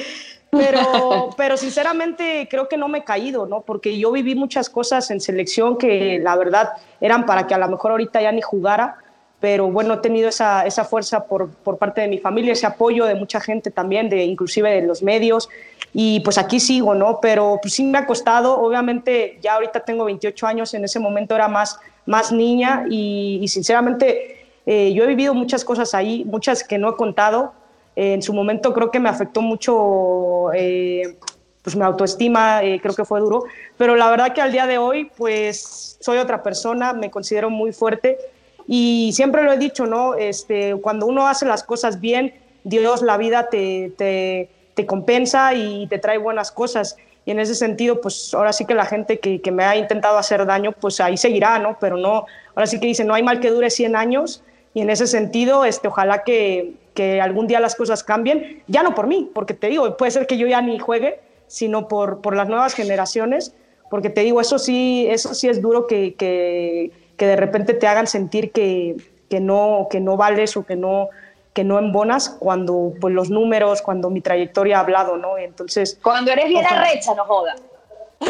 Pero, 0.50 1.30
pero 1.38 1.58
sinceramente 1.58 2.48
creo 2.50 2.70
que 2.70 2.78
no 2.78 2.88
me 2.88 3.00
he 3.00 3.04
caído, 3.04 3.46
¿no? 3.46 3.62
Porque 3.62 3.98
yo 4.00 4.12
viví 4.12 4.34
muchas 4.34 4.70
cosas 4.70 5.12
en 5.12 5.20
selección 5.20 5.78
que 5.78 6.20
la 6.24 6.36
verdad 6.38 6.70
eran 7.02 7.26
para 7.26 7.48
que 7.48 7.54
a 7.54 7.58
lo 7.58 7.68
mejor 7.68 7.92
ahorita 7.92 8.22
ya 8.22 8.32
ni 8.32 8.42
jugara 8.42 8.98
pero 9.40 9.70
bueno, 9.70 9.96
he 9.96 9.98
tenido 9.98 10.30
esa, 10.30 10.66
esa 10.66 10.84
fuerza 10.84 11.26
por, 11.26 11.50
por 11.50 11.78
parte 11.78 12.02
de 12.02 12.08
mi 12.08 12.18
familia, 12.18 12.54
ese 12.54 12.66
apoyo 12.66 13.06
de 13.06 13.16
mucha 13.16 13.40
gente 13.40 13.72
también, 13.72 14.10
de, 14.10 14.24
inclusive 14.24 14.70
de 14.72 14.82
los 14.82 15.04
medios, 15.04 15.48
y 15.94 16.20
pues 16.22 16.38
aquí 16.38 16.60
sigo, 16.60 16.96
¿no? 16.96 17.20
Pero 17.22 17.60
pues 17.62 17.74
sí 17.74 17.84
me 17.84 17.98
ha 17.98 18.06
costado, 18.06 18.60
obviamente 18.60 19.38
ya 19.42 19.56
ahorita 19.56 19.82
tengo 19.82 20.06
28 20.06 20.48
años, 20.48 20.74
en 20.74 20.84
ese 20.84 21.00
momento 21.00 21.36
era 21.36 21.48
más, 21.48 21.80
más 22.06 22.32
niña 22.32 22.86
y, 22.90 23.40
y 23.42 23.48
sinceramente 23.48 24.48
eh, 24.66 24.92
yo 24.94 25.04
he 25.04 25.08
vivido 25.08 25.34
muchas 25.34 25.64
cosas 25.64 25.94
ahí, 25.94 26.26
muchas 26.26 26.64
que 26.64 26.78
no 26.78 26.90
he 26.90 26.96
contado, 26.96 27.54
Eh, 27.98 28.14
en 28.14 28.22
su 28.22 28.32
momento 28.32 28.74
creo 28.74 28.92
que 28.92 29.00
me 29.00 29.10
afectó 29.10 29.42
mucho 29.42 30.54
eh, 30.54 31.18
pues 31.64 31.76
mi 31.76 31.82
autoestima, 31.82 32.62
eh, 32.62 32.80
creo 32.80 32.94
que 32.94 33.04
fue 33.04 33.20
duro, 33.20 33.46
pero 33.76 33.96
la 33.96 34.08
verdad 34.12 34.34
que 34.34 34.42
al 34.42 34.52
día 34.52 34.68
de 34.68 34.78
hoy 34.78 35.10
pues 35.18 35.98
soy 36.00 36.20
otra 36.20 36.44
persona, 36.44 36.94
me 36.94 37.10
considero 37.10 37.50
muy 37.50 37.74
fuerte 37.74 38.20
y 38.68 39.12
siempre 39.14 39.44
lo 39.44 39.54
he 39.54 39.58
dicho, 39.58 39.86
¿no? 39.86 40.16
Este, 40.16 40.76
cuando 40.76 41.06
uno 41.06 41.28
hace 41.28 41.46
las 41.46 41.64
cosas 41.64 42.02
bien, 42.02 42.34
Dios, 42.66 43.02
la 43.02 43.16
vida 43.18 43.50
te, 43.50 43.94
te, 43.98 44.50
te 44.74 44.86
compensa 44.86 45.54
y 45.54 45.88
te 45.88 46.00
trae 46.00 46.18
buenas 46.18 46.52
cosas. 46.52 46.98
Y 47.26 47.32
en 47.32 47.40
ese 47.40 47.56
sentido, 47.56 48.02
pues 48.02 48.34
ahora 48.34 48.52
sí 48.54 48.66
que 48.66 48.74
la 48.74 48.86
gente 48.86 49.20
que, 49.20 49.42
que 49.42 49.52
me 49.52 49.64
ha 49.64 49.76
intentado 49.76 50.18
hacer 50.18 50.46
daño, 50.46 50.74
pues 50.74 51.00
ahí 51.00 51.18
seguirá, 51.18 51.60
¿no? 51.60 51.78
Pero 51.80 51.98
no, 51.98 52.26
ahora 52.56 52.68
sí 52.68 52.80
que 52.80 52.88
dicen, 52.88 53.08
no 53.08 53.14
hay 53.14 53.24
mal 53.24 53.40
que 53.40 53.50
dure 53.52 53.70
100 53.70 53.96
años. 53.96 54.44
Y 54.74 54.82
en 54.82 54.90
ese 54.90 55.08
sentido, 55.08 55.66
este, 55.66 55.88
ojalá 55.88 56.24
que, 56.24 56.74
que 56.94 57.22
algún 57.22 57.48
día 57.48 57.60
las 57.60 57.76
cosas 57.76 58.04
cambien. 58.04 58.64
Ya 58.68 58.84
no 58.84 58.96
por 58.96 59.08
mí, 59.08 59.30
porque 59.34 59.54
te 59.54 59.68
digo, 59.68 59.96
puede 59.98 60.12
ser 60.12 60.28
que 60.28 60.38
yo 60.38 60.46
ya 60.48 60.62
ni 60.62 60.78
juegue, 60.78 61.20
sino 61.48 61.88
por, 61.88 62.22
por 62.22 62.36
las 62.36 62.50
nuevas 62.50 62.74
generaciones. 62.74 63.56
Porque 63.90 64.10
te 64.10 64.22
digo, 64.22 64.42
eso 64.42 64.60
sí, 64.60 65.08
eso 65.10 65.34
sí 65.34 65.48
es 65.48 65.62
duro 65.62 65.88
que, 65.88 66.16
que, 66.16 66.92
que 67.18 67.26
de 67.28 67.36
repente 67.36 67.74
te 67.74 67.88
hagan 67.88 68.08
sentir 68.08 68.52
que, 68.52 68.96
que, 69.30 69.40
no, 69.40 69.88
que 69.90 70.00
no 70.00 70.16
vales 70.18 70.56
o 70.56 70.66
que 70.66 70.76
no, 70.76 71.10
que 71.54 71.64
no 71.64 71.80
embonas 71.80 72.30
cuando 72.30 72.94
pues, 73.02 73.14
los 73.14 73.30
números, 73.30 73.82
cuando 73.82 74.10
mi 74.10 74.22
trayectoria 74.22 74.78
ha 74.78 74.82
hablado, 74.82 75.18
¿no? 75.18 75.38
Entonces... 75.38 75.98
Cuando 76.04 76.32
eres 76.32 76.48
bien 76.48 76.64
ojalá- 76.66 76.82
arrecha, 76.82 77.16
no 77.16 77.26
joda. 77.26 77.56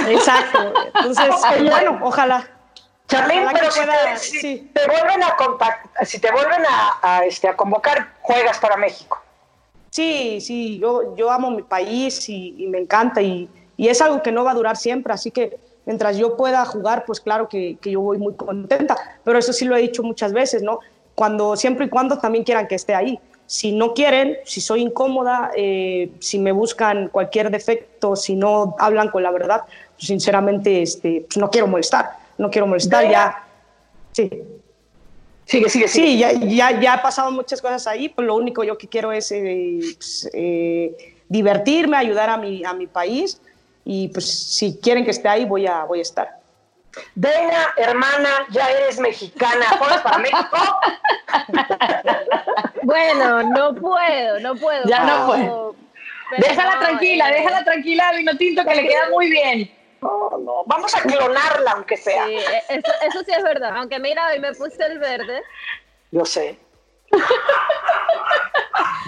Exacto. 0.07 0.73
Entonces, 0.95 1.35
bueno, 1.69 1.99
ojalá. 2.01 2.47
Charlene, 3.07 3.43
Ojalá 3.43 3.53
pero 3.59 3.65
que 3.67 3.71
si, 3.73 3.79
pueda- 3.79 4.03
te, 4.13 4.17
si 4.19 4.39
sí. 4.41 4.71
te 4.73 4.85
vuelven 4.87 5.23
a 5.23 5.37
contact- 5.37 6.05
si 6.05 6.19
te 6.19 6.29
vuelven 6.31 6.61
a, 6.69 6.97
a, 7.01 7.25
este, 7.25 7.47
a 7.47 7.55
convocar, 7.55 8.13
juegas 8.21 8.59
para 8.59 8.75
México. 8.75 9.21
Sí, 9.91 10.41
sí, 10.41 10.77
yo, 10.79 11.15
yo 11.15 11.31
amo 11.31 11.49
mi 11.51 11.63
país 11.63 12.27
y, 12.27 12.55
y 12.57 12.67
me 12.67 12.79
encanta 12.79 13.21
y, 13.21 13.49
y 13.77 13.87
es 13.87 14.01
algo 14.01 14.21
que 14.21 14.31
no 14.33 14.43
va 14.43 14.51
a 14.51 14.55
durar 14.55 14.75
siempre, 14.75 15.13
así 15.13 15.31
que 15.31 15.57
mientras 15.87 16.17
yo 16.17 16.35
pueda 16.35 16.63
jugar, 16.65 17.05
pues 17.07 17.21
claro 17.21 17.47
que, 17.47 17.77
que 17.81 17.91
yo 17.91 18.01
voy 18.01 18.19
muy 18.19 18.35
contenta, 18.35 18.95
pero 19.23 19.39
eso 19.39 19.53
sí 19.53 19.65
lo 19.65 19.75
he 19.75 19.81
dicho 19.81 20.03
muchas 20.03 20.33
veces, 20.33 20.61
¿no? 20.61 20.79
Cuando, 21.15 21.55
siempre 21.55 21.85
y 21.85 21.89
cuando 21.89 22.19
también 22.19 22.43
quieran 22.43 22.67
que 22.67 22.75
esté 22.75 22.93
ahí. 22.93 23.17
Si 23.47 23.71
no 23.71 23.93
quieren, 23.93 24.35
si 24.43 24.59
soy 24.59 24.81
incómoda, 24.81 25.51
eh, 25.55 26.11
si 26.19 26.37
me 26.37 26.51
buscan 26.51 27.07
cualquier 27.07 27.49
defecto, 27.49 28.17
si 28.17 28.35
no 28.35 28.75
hablan 28.77 29.09
con 29.09 29.23
la 29.23 29.31
verdad, 29.31 29.61
pues 29.95 30.07
sinceramente 30.07 30.81
este, 30.81 31.25
pues 31.25 31.37
no 31.37 31.49
quiero 31.49 31.67
molestar, 31.67 32.11
no 32.37 32.51
quiero 32.51 32.67
molestar, 32.67 33.09
ya. 33.09 33.47
Sí. 34.11 34.29
Sigue, 35.45 35.69
sigue, 35.69 35.87
sigue. 35.87 36.07
Sí, 36.07 36.17
ya, 36.17 36.33
ya, 36.33 36.81
ya 36.81 36.93
ha 36.95 37.01
pasado 37.01 37.31
muchas 37.31 37.61
cosas 37.61 37.87
ahí, 37.87 38.09
pues 38.09 38.27
lo 38.27 38.35
único 38.35 38.65
yo 38.65 38.77
que 38.77 38.89
quiero 38.89 39.13
es 39.13 39.31
eh, 39.31 39.79
pues, 39.95 40.29
eh, 40.33 41.15
divertirme, 41.29 41.95
ayudar 41.95 42.29
a 42.29 42.37
mi, 42.37 42.65
a 42.65 42.73
mi 42.73 42.87
país 42.87 43.41
y 43.89 44.09
pues 44.09 44.29
si 44.29 44.77
quieren 44.81 45.05
que 45.05 45.11
esté 45.11 45.29
ahí 45.29 45.45
voy 45.45 45.65
a, 45.65 45.85
voy 45.85 45.99
a 45.99 46.01
estar. 46.01 46.41
Dena, 47.15 47.73
hermana, 47.77 48.45
ya 48.49 48.69
eres 48.69 48.99
mexicana. 48.99 49.65
¿Juegas 49.77 50.01
para 50.01 50.17
México? 50.17 50.57
Bueno, 52.83 53.43
no 53.43 53.75
puedo, 53.75 54.39
no 54.39 54.55
puedo. 54.55 54.87
Ya 54.87 55.03
no 55.03 55.27
puedo. 55.27 55.75
pero 56.29 56.47
Déjala 56.47 56.75
no, 56.75 56.79
tranquila, 56.79 57.29
eh, 57.29 57.33
déjala 57.33 57.63
tranquila, 57.65 58.11
vino 58.13 58.37
tinto, 58.37 58.63
que 58.63 58.75
le 58.75 58.87
queda 58.87 59.09
muy 59.09 59.29
bien. 59.29 59.69
No, 60.01 60.37
no. 60.39 60.63
Vamos 60.65 60.95
a 60.95 61.01
clonarla, 61.01 61.71
aunque 61.71 61.97
sea. 61.97 62.25
Sí, 62.27 62.35
eh, 62.35 62.63
eso, 62.69 62.91
eso 63.09 63.19
sí 63.25 63.31
es 63.35 63.43
verdad. 63.43 63.75
Aunque 63.75 63.99
mira, 63.99 64.29
hoy 64.31 64.39
me 64.39 64.53
puse 64.53 64.85
el 64.85 64.99
verde. 64.99 65.43
Yo 66.11 66.23
sé. 66.23 66.57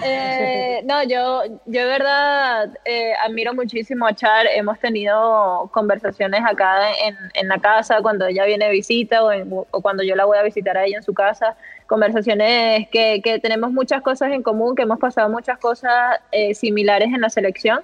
Eh, 0.02 0.82
no, 0.86 1.02
yo, 1.02 1.42
yo 1.66 1.82
de 1.82 1.86
verdad 1.86 2.70
eh, 2.86 3.12
admiro 3.22 3.52
muchísimo 3.52 4.06
a 4.06 4.14
Char. 4.14 4.46
Hemos 4.46 4.78
tenido 4.78 5.68
conversaciones 5.72 6.40
acá 6.42 6.90
en, 7.04 7.16
en 7.34 7.48
la 7.48 7.58
casa 7.58 8.00
cuando 8.00 8.26
ella 8.26 8.46
viene 8.46 8.64
de 8.64 8.70
visita 8.70 9.20
o 9.22 9.82
cuando 9.82 10.02
yo 10.02 10.16
la 10.16 10.24
voy 10.24 10.38
a 10.38 10.42
visitar 10.42 10.78
a 10.78 10.86
ella 10.86 10.96
en 10.96 11.02
su 11.02 11.12
casa. 11.12 11.54
Conversaciones 11.86 12.88
que, 12.88 13.20
que 13.22 13.38
tenemos 13.40 13.72
muchas 13.72 14.00
cosas 14.00 14.32
en 14.32 14.42
común, 14.42 14.74
que 14.74 14.82
hemos 14.82 14.98
pasado 14.98 15.28
muchas 15.28 15.58
cosas 15.58 16.18
eh, 16.32 16.54
similares 16.54 17.08
en 17.12 17.20
la 17.20 17.28
selección. 17.28 17.82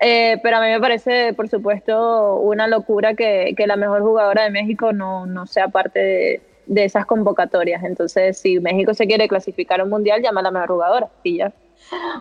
Eh, 0.00 0.40
pero 0.42 0.56
a 0.56 0.60
mí 0.60 0.66
me 0.66 0.80
parece, 0.80 1.32
por 1.32 1.48
supuesto, 1.48 2.38
una 2.38 2.66
locura 2.66 3.14
que, 3.14 3.54
que 3.56 3.68
la 3.68 3.76
mejor 3.76 4.02
jugadora 4.02 4.42
de 4.42 4.50
México 4.50 4.92
no, 4.92 5.26
no 5.26 5.46
sea 5.46 5.68
parte 5.68 6.00
de, 6.00 6.42
de 6.66 6.84
esas 6.84 7.06
convocatorias. 7.06 7.82
Entonces, 7.84 8.38
si 8.38 8.60
México 8.60 8.94
se 8.94 9.06
quiere 9.06 9.28
clasificar 9.28 9.80
a 9.80 9.84
un 9.84 9.90
mundial, 9.90 10.22
llama 10.22 10.40
a 10.40 10.44
la 10.44 10.50
mejor 10.50 10.68
jugadora 10.68 11.08
y 11.22 11.38
ya. 11.38 11.52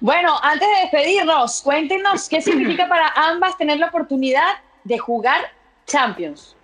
Bueno, 0.02 0.34
antes 0.42 0.68
de 0.68 0.82
despedirnos, 0.82 1.62
cuéntenos 1.62 2.28
qué 2.28 2.42
significa 2.42 2.88
para 2.90 3.08
ambas 3.16 3.58
tener 3.58 3.80
la 3.80 3.88
oportunidad 3.88 4.58
de 4.84 4.98
jugar 4.98 5.42
Champions. 5.86 6.56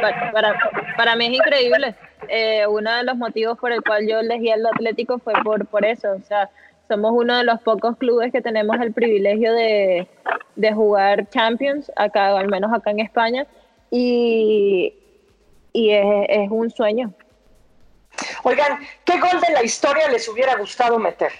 Para, 0.00 0.32
para, 0.32 0.58
para 0.96 1.16
mí 1.16 1.26
es 1.26 1.32
increíble. 1.34 1.94
Eh, 2.28 2.66
uno 2.66 2.94
de 2.96 3.04
los 3.04 3.16
motivos 3.16 3.58
por 3.58 3.72
el 3.72 3.82
cual 3.82 4.06
yo 4.08 4.18
elegí 4.18 4.50
al 4.50 4.66
Atlético 4.66 5.18
fue 5.18 5.34
por, 5.44 5.66
por 5.66 5.84
eso. 5.84 6.12
O 6.12 6.20
sea, 6.22 6.50
somos 6.88 7.12
uno 7.14 7.38
de 7.38 7.44
los 7.44 7.60
pocos 7.60 7.96
clubes 7.96 8.32
que 8.32 8.42
tenemos 8.42 8.76
el 8.80 8.92
privilegio 8.92 9.52
de, 9.52 10.08
de 10.56 10.72
jugar 10.72 11.28
Champions, 11.30 11.90
acá, 11.96 12.36
al 12.36 12.48
menos 12.48 12.72
acá 12.72 12.90
en 12.90 13.00
España. 13.00 13.46
Y, 13.90 14.94
y 15.74 15.90
es, 15.90 16.06
es 16.30 16.50
un 16.50 16.70
sueño. 16.70 17.12
Oigan, 18.44 18.78
¿qué 19.04 19.18
gol 19.18 19.40
de 19.46 19.52
la 19.52 19.62
historia 19.62 20.08
les 20.08 20.26
hubiera 20.28 20.56
gustado 20.56 20.98
meter? 20.98 21.32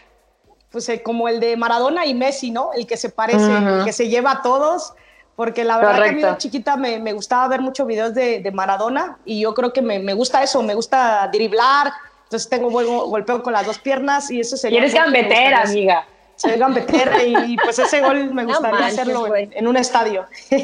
Pues 0.70 0.88
eh, 0.88 1.02
como 1.02 1.28
el 1.28 1.40
de 1.40 1.56
Maradona 1.56 2.04
y 2.04 2.14
Messi, 2.14 2.50
¿no? 2.50 2.72
El 2.74 2.86
que 2.86 2.96
se 2.96 3.08
parece, 3.08 3.56
el 3.56 3.84
que 3.84 3.92
se 3.92 4.08
lleva 4.08 4.32
a 4.32 4.42
todos. 4.42 4.92
Porque 5.36 5.64
la 5.64 5.78
verdad 5.78 6.02
que 6.02 6.08
a 6.08 6.12
mí 6.12 6.22
de 6.22 6.36
chiquita 6.36 6.76
me, 6.76 7.00
me, 7.00 7.12
gustaba 7.12 7.48
ver 7.48 7.60
muchos 7.60 7.86
videos 7.86 8.14
de, 8.14 8.40
de 8.40 8.50
Maradona 8.52 9.18
y 9.24 9.40
yo 9.40 9.52
creo 9.52 9.72
que 9.72 9.82
me, 9.82 9.98
me, 9.98 10.14
gusta 10.14 10.44
eso, 10.44 10.62
me 10.62 10.74
gusta 10.74 11.28
driblar, 11.32 11.92
entonces 12.22 12.48
tengo 12.48 12.70
golpeo 12.70 13.42
con 13.42 13.52
las 13.52 13.66
dos 13.66 13.80
piernas 13.80 14.30
y 14.30 14.38
eso 14.38 14.56
sería... 14.56 14.78
Y 14.78 14.82
eres 14.82 14.94
gambetera, 14.94 15.62
amiga. 15.62 16.06
Soy 16.36 16.52
gambetera 16.52 17.24
y 17.24 17.56
pues 17.56 17.80
ese 17.80 18.00
gol 18.00 18.32
me 18.32 18.44
gustaría 18.44 18.78
no 18.78 18.86
hacerlo 18.86 19.34
en, 19.34 19.52
en, 19.52 19.66
un 19.66 19.76
estadio. 19.76 20.24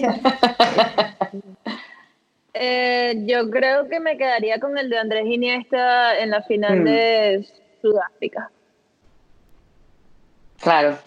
eh, 2.55 3.15
yo 3.27 3.51
creo 3.51 3.89
que 3.89 4.01
me 4.01 4.17
quedaría 4.17 4.59
con 4.59 4.77
el 4.77 4.91
de 4.91 4.99
Andrés 4.99 5.27
Iniesta 5.27 6.19
en 6.19 6.31
la 6.31 6.43
final 6.43 6.81
mm. 6.81 6.85
de 6.85 7.47
Sudáfrica. 7.81 8.51
Claro. 10.61 10.99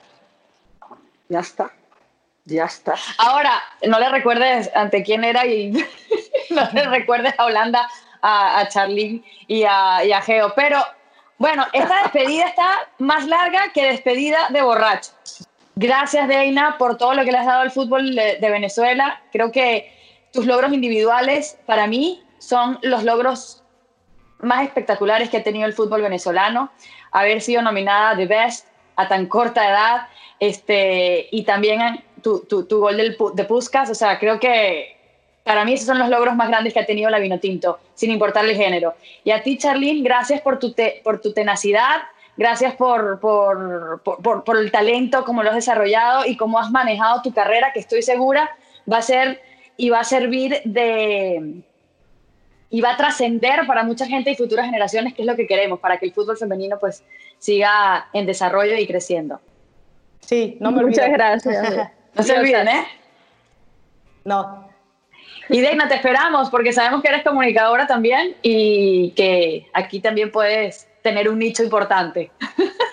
Ya 1.29 1.39
está. 1.39 1.71
Ya 2.45 2.65
está. 2.65 2.95
Ahora, 3.17 3.61
no 3.87 3.99
le 3.99 4.09
recuerdes 4.09 4.69
ante 4.75 5.03
quién 5.03 5.23
era 5.23 5.45
y 5.45 5.71
no 6.49 6.67
le 6.73 6.83
recuerdes 6.87 7.33
a 7.37 7.45
Holanda, 7.45 7.87
a, 8.21 8.59
a 8.61 8.87
y 8.89 9.63
a, 9.63 10.03
y 10.03 10.11
a 10.11 10.21
Geo. 10.21 10.53
Pero 10.55 10.83
bueno, 11.37 11.65
esta 11.73 12.03
despedida 12.03 12.45
está 12.45 12.89
más 12.99 13.25
larga 13.27 13.71
que 13.73 13.85
despedida 13.85 14.49
de 14.49 14.61
borracho. 14.61 15.11
Gracias, 15.75 16.27
Deina, 16.27 16.77
por 16.77 16.97
todo 16.97 17.13
lo 17.13 17.23
que 17.25 17.31
le 17.31 17.37
has 17.37 17.45
dado 17.45 17.61
al 17.61 17.71
fútbol 17.71 18.13
de, 18.13 18.37
de 18.37 18.49
Venezuela. 18.49 19.21
Creo 19.31 19.51
que 19.51 20.02
tus 20.33 20.45
logros 20.47 20.73
individuales, 20.73 21.57
para 21.65 21.87
mí, 21.87 22.23
son 22.39 22.79
los 22.81 23.03
logros 23.03 23.63
más 24.39 24.65
espectaculares 24.65 25.29
que 25.29 25.37
ha 25.37 25.43
tenido 25.43 25.65
el 25.65 25.73
fútbol 25.73 26.01
venezolano. 26.01 26.71
Haber 27.11 27.39
sido 27.39 27.61
nominada 27.61 28.17
The 28.17 28.25
Best 28.25 28.67
a 28.95 29.07
tan 29.07 29.27
corta 29.27 29.69
edad 29.69 30.07
este, 30.39 31.29
y 31.31 31.43
también 31.43 32.03
tu, 32.21 32.39
tu, 32.41 32.65
tu 32.65 32.79
gol 32.79 32.97
de 32.97 33.43
Puskas, 33.45 33.89
o 33.89 33.95
sea, 33.95 34.19
creo 34.19 34.39
que 34.39 34.97
para 35.43 35.65
mí 35.65 35.73
esos 35.73 35.87
son 35.87 35.99
los 35.99 36.09
logros 36.09 36.35
más 36.35 36.47
grandes 36.47 36.73
que 36.73 36.79
ha 36.79 36.85
tenido 36.85 37.09
la 37.09 37.19
Vinotinto, 37.19 37.79
sin 37.93 38.11
importar 38.11 38.45
el 38.45 38.55
género. 38.55 38.95
Y 39.23 39.31
a 39.31 39.43
ti, 39.43 39.57
Charlene, 39.57 40.01
gracias 40.01 40.41
por 40.41 40.57
tu, 40.57 40.73
por 41.03 41.21
tu 41.21 41.33
tenacidad, 41.33 42.01
gracias 42.37 42.75
por, 42.75 43.19
por, 43.19 44.01
por, 44.03 44.43
por, 44.43 44.57
el 44.57 44.71
talento, 44.71 45.23
cómo 45.25 45.43
lo 45.43 45.49
has 45.49 45.55
desarrollado 45.55 46.25
y 46.25 46.37
cómo 46.37 46.59
has 46.59 46.71
manejado 46.71 47.21
tu 47.21 47.33
carrera, 47.33 47.71
que 47.71 47.79
estoy 47.79 48.01
segura 48.01 48.49
va 48.91 48.97
a 48.97 49.01
ser 49.01 49.41
y 49.77 49.89
va 49.89 49.99
a 49.99 50.03
servir 50.03 50.61
de 50.65 51.63
y 52.69 52.81
va 52.81 52.93
a 52.93 52.97
trascender 52.97 53.67
para 53.67 53.83
mucha 53.83 54.07
gente 54.07 54.31
y 54.31 54.35
futuras 54.35 54.65
generaciones, 54.65 55.13
que 55.13 55.21
es 55.21 55.27
lo 55.27 55.35
que 55.35 55.45
queremos, 55.45 55.79
para 55.79 55.99
que 55.99 56.07
el 56.07 56.11
fútbol 56.11 56.37
femenino 56.37 56.79
pues 56.79 57.03
siga 57.37 58.07
en 58.13 58.25
desarrollo 58.25 58.75
y 58.75 58.87
creciendo. 58.87 59.39
Sí, 60.21 60.57
no 60.59 60.71
me 60.71 60.81
Muchas 60.81 61.11
gracias. 61.11 61.91
no 62.15 62.23
se 62.23 62.33
olviden, 62.35 62.67
¿eh? 62.67 62.87
No. 64.25 64.69
Y 65.49 65.61
Deina, 65.61 65.87
te 65.87 65.95
esperamos 65.95 66.49
porque 66.49 66.73
sabemos 66.73 67.03
que 67.03 67.09
eres 67.09 67.23
comunicadora 67.23 67.85
también 67.85 68.35
y 68.41 69.11
que 69.11 69.67
aquí 69.73 69.99
también 69.99 70.31
puedes 70.31 70.87
tener 71.03 71.29
un 71.29 71.37
nicho 71.37 71.61
importante. 71.61 72.31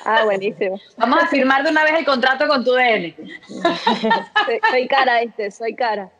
Ah, 0.05 0.25
buenísimo. 0.25 0.79
Vamos 0.99 1.23
a 1.23 1.27
firmar 1.29 1.62
de 1.62 1.71
una 1.71 1.85
vez 1.85 1.95
el 1.95 2.05
contrato 2.05 2.47
con 2.49 2.64
tu 2.64 2.73
DN. 2.73 3.14
Soy, 3.47 4.61
soy 4.71 4.88
cara, 4.88 5.23
este, 5.23 5.51
soy 5.51 5.75
cara. 5.75 6.11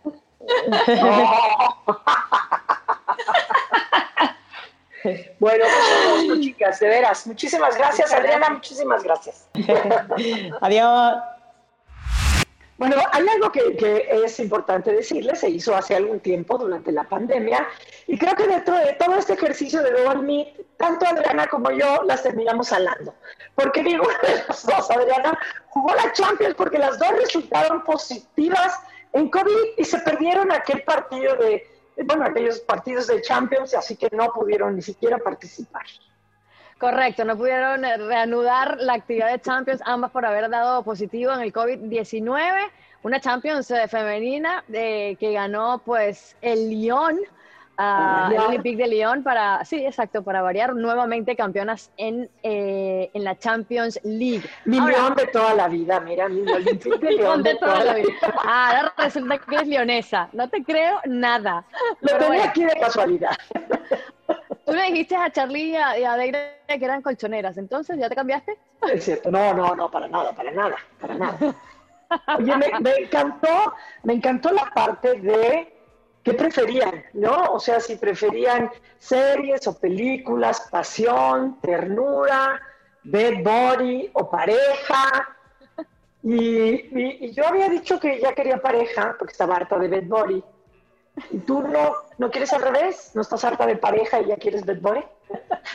Bueno, 5.38 5.64
pues, 6.26 6.40
chicas, 6.40 6.81
de 6.81 6.88
veras. 6.88 7.26
Muchísimas 7.26 7.76
gracias, 7.76 8.12
Adriana. 8.12 8.50
Muchísimas 8.50 9.03
gracias. 9.03 9.48
Adiós. 10.61 11.16
Bueno, 12.76 12.96
hay 13.12 13.29
algo 13.29 13.53
que, 13.53 13.76
que, 13.76 14.09
es 14.11 14.40
importante 14.40 14.90
decirles, 14.90 15.40
se 15.40 15.50
hizo 15.50 15.76
hace 15.76 15.96
algún 15.96 16.20
tiempo 16.20 16.57
durante 16.57 16.92
la 16.92 17.05
pandemia, 17.05 17.68
y 18.07 18.16
creo 18.16 18.35
que 18.35 18.46
dentro 18.46 18.74
de 18.74 18.94
todo 18.94 19.16
este 19.16 19.35
ejercicio 19.35 19.83
de 19.83 19.90
Google 19.90 20.22
Meet, 20.22 20.79
tanto 20.79 21.07
Adriana 21.07 21.46
como 21.46 21.70
yo 21.72 22.03
las 22.05 22.22
terminamos 22.22 22.72
hablando. 22.72 23.14
Porque 23.55 23.83
digo, 23.83 24.07
de 24.22 24.44
las 24.48 24.64
dos, 24.64 24.90
Adriana 24.90 25.38
jugó 25.68 25.94
la 25.94 26.11
Champions 26.12 26.55
porque 26.55 26.79
las 26.79 26.98
dos 26.98 27.11
resultaron 27.18 27.85
positivas 27.85 28.81
en 29.12 29.29
COVID 29.29 29.77
y 29.77 29.85
se 29.85 29.99
perdieron 29.99 30.53
aquel 30.53 30.83
partido 30.83 31.37
de, 31.37 31.66
bueno, 32.05 32.25
aquellos 32.25 32.61
partidos 32.61 33.07
de 33.09 33.20
Champions, 33.23 33.75
así 33.75 33.96
que 33.96 34.09
no 34.12 34.33
pudieron 34.33 34.77
ni 34.77 34.83
siquiera 34.83 35.18
participar. 35.18 35.85
Correcto, 36.79 37.27
no 37.27 37.37
pudieron 37.37 37.83
reanudar 37.83 38.79
la 38.79 38.94
actividad 38.94 39.31
de 39.31 39.40
Champions, 39.40 39.83
ambas 39.85 40.11
por 40.12 40.25
haber 40.25 40.49
dado 40.49 40.83
positivo 40.83 41.31
en 41.33 41.40
el 41.40 41.53
COVID-19. 41.53 42.70
Una 43.03 43.20
Champions 43.20 43.70
eh, 43.70 43.87
femenina 43.87 44.64
eh, 44.73 45.16
que 45.20 45.33
ganó 45.33 45.83
pues 45.85 46.37
el 46.40 46.70
Lyon, 46.70 47.18
uh, 47.81 48.33
el 48.33 48.38
Olympique 48.38 48.77
de 48.77 48.88
Lyon 48.88 49.23
para, 49.23 49.64
sí, 49.64 49.85
exacto, 49.85 50.23
para 50.23 50.43
variar, 50.43 50.75
nuevamente 50.75 51.35
campeonas 51.35 51.90
en, 51.97 52.31
eh, 52.43 53.11
en 53.12 53.25
la 53.25 53.38
Champions 53.38 53.99
League. 54.05 54.43
Mi 54.64 54.79
ahora, 54.79 54.97
Lyon 54.97 55.14
de 55.14 55.27
toda 55.29 55.55
la 55.55 55.69
vida, 55.69 56.01
mira, 56.01 56.29
mi 56.29 56.40
Olympique 56.51 56.99
de 56.99 57.12
Lyon 57.16 57.43
de, 57.43 57.55
toda, 57.57 57.73
toda 57.73 57.85
la 57.85 57.95
vida. 57.95 58.07
vida. 58.09 58.35
Ah, 58.45 58.77
ahora 58.77 58.95
resulta 58.99 59.38
que 59.38 59.57
es 59.57 59.66
leonesa, 59.66 60.29
no 60.33 60.49
te 60.49 60.62
creo 60.62 61.01
nada. 61.07 61.64
Lo 62.01 62.12
tenía 62.12 62.27
bueno. 62.29 62.45
aquí 62.45 62.64
de 62.64 62.81
casualidad. 62.81 63.37
Tú 64.66 64.73
le 64.73 64.83
dijiste 64.85 65.16
a 65.16 65.31
Charlie 65.31 65.71
y 65.71 65.77
a, 65.77 65.99
y 65.99 66.05
a 66.05 66.16
que 66.79 66.85
eran 66.85 67.03
colchoneras, 67.03 67.57
entonces, 67.59 67.99
¿ya 67.99 68.09
te 68.09 68.14
cambiaste? 68.14 68.57
Es 68.93 69.05
cierto, 69.05 69.31
no, 69.31 69.53
no, 69.55 69.75
no, 69.75 69.90
para 69.90 70.07
nada, 70.07 70.33
para 70.33 70.51
nada, 70.53 70.77
para 71.01 71.14
nada. 71.14 71.38
Oye, 72.38 72.57
me, 72.57 72.81
me 72.81 72.90
encantó, 72.97 73.75
me 74.05 74.14
encantó 74.14 74.53
la 74.53 74.71
parte 74.75 75.21
de 75.21 75.80
qué 76.22 76.35
preferían, 76.35 77.04
¿no? 77.14 77.52
O 77.52 77.61
sea, 77.61 77.80
si 77.80 77.96
preferían 77.96 78.70
series 78.98 79.66
o 79.66 79.78
películas, 79.78 80.68
pasión, 80.70 81.59
ternura, 81.61 82.61
bed 83.04 83.42
body 83.42 84.11
o 84.12 84.30
pareja. 84.30 85.37
Y, 86.22 87.24
y, 87.24 87.33
yo 87.33 87.46
había 87.46 87.68
dicho 87.68 87.98
que 87.98 88.20
ya 88.20 88.35
quería 88.35 88.59
pareja 88.59 89.16
porque 89.18 89.33
estaba 89.33 89.56
harta 89.56 89.78
de 89.78 89.88
bed 89.88 90.04
body. 90.06 90.44
¿Y 91.31 91.38
tú 91.38 91.62
no, 91.62 91.94
no 92.18 92.31
quieres 92.31 92.53
al 92.53 92.62
revés? 92.62 93.12
¿No 93.14 93.23
estás 93.23 93.44
harta 93.44 93.66
de 93.66 93.77
pareja 93.77 94.20
y 94.20 94.27
ya 94.27 94.37
quieres 94.37 94.64
bed 94.64 94.81
body? 94.81 95.03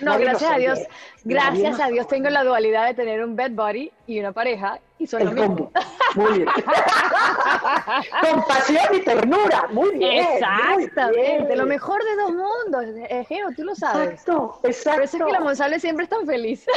No, 0.01 0.11
Nadie 0.11 0.25
gracias 0.25 0.51
a 0.51 0.57
Dios, 0.57 0.79
gracias 1.23 1.79
a 1.79 1.87
Dios 1.87 2.07
tengo 2.07 2.29
la 2.29 2.43
dualidad 2.43 2.87
de 2.87 2.93
tener 2.93 3.23
un 3.23 3.37
bed 3.37 3.51
body 3.51 3.89
y 4.07 4.19
una 4.19 4.33
pareja 4.33 4.79
y 4.99 5.07
son 5.07 5.21
El 5.21 5.29
lo 5.29 5.33
mismo. 5.33 5.71
Muy 6.15 6.39
bien. 6.39 6.47
Compasión 8.21 8.83
y 8.93 8.99
ternura, 9.01 9.67
muy 9.71 9.97
bien. 9.97 10.25
Exactamente, 10.33 11.05
muy 11.05 11.47
bien. 11.47 11.57
lo 11.57 11.65
mejor 11.65 12.03
de 12.03 12.15
dos 12.15 12.31
mundos. 12.31 12.85
Eh, 13.09 13.25
Geo, 13.27 13.49
tú 13.55 13.63
lo 13.63 13.75
sabes. 13.75 14.09
Exacto, 14.09 14.59
exacto. 14.63 14.97
Por 14.97 15.03
eso 15.03 15.17
es 15.17 15.23
que 15.23 15.31
la 15.31 15.39
Monsalve 15.39 15.79
siempre 15.79 16.03
es 16.03 16.09
tan 16.09 16.25
feliz. 16.25 16.65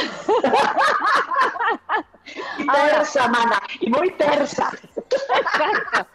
y 2.57 2.67
tersa, 2.67 3.27
mana, 3.27 3.61
y 3.79 3.89
muy 3.89 4.11
tersa. 4.11 4.71
Exacto. 4.95 6.07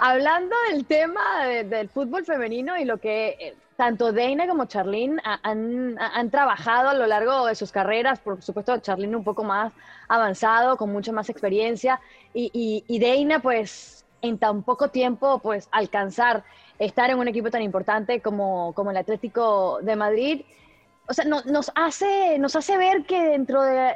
Hablando 0.00 0.56
del 0.70 0.86
tema 0.86 1.44
de, 1.44 1.64
del 1.64 1.88
fútbol 1.88 2.24
femenino 2.24 2.78
y 2.78 2.84
lo 2.84 2.98
que 2.98 3.36
eh, 3.38 3.54
tanto 3.76 4.12
Deina 4.12 4.46
como 4.46 4.66
Charlene 4.66 5.20
han, 5.24 5.98
han, 5.98 6.30
trabajado 6.30 6.90
a 6.90 6.94
lo 6.94 7.06
largo 7.06 7.46
de 7.46 7.54
sus 7.54 7.72
carreras, 7.72 8.20
por 8.20 8.42
supuesto 8.42 8.78
Charlene 8.78 9.16
un 9.16 9.24
poco 9.24 9.44
más 9.44 9.72
avanzado, 10.08 10.76
con 10.76 10.92
mucha 10.92 11.12
más 11.12 11.28
experiencia, 11.28 12.00
y, 12.32 12.84
y, 12.86 12.98
Deina 12.98 13.40
pues 13.40 14.04
en 14.22 14.38
tan 14.38 14.62
poco 14.62 14.88
tiempo 14.88 15.40
pues 15.40 15.68
alcanzar 15.72 16.44
estar 16.78 17.10
en 17.10 17.18
un 17.18 17.28
equipo 17.28 17.50
tan 17.50 17.62
importante 17.62 18.20
como, 18.20 18.72
como 18.74 18.90
el 18.90 18.96
Atlético 18.96 19.78
de 19.82 19.96
Madrid, 19.96 20.42
o 21.08 21.12
sea, 21.12 21.24
no, 21.24 21.42
nos, 21.42 21.72
hace, 21.74 22.38
nos 22.38 22.56
hace 22.56 22.76
ver 22.76 23.04
que 23.04 23.20
dentro 23.22 23.62
de 23.62 23.94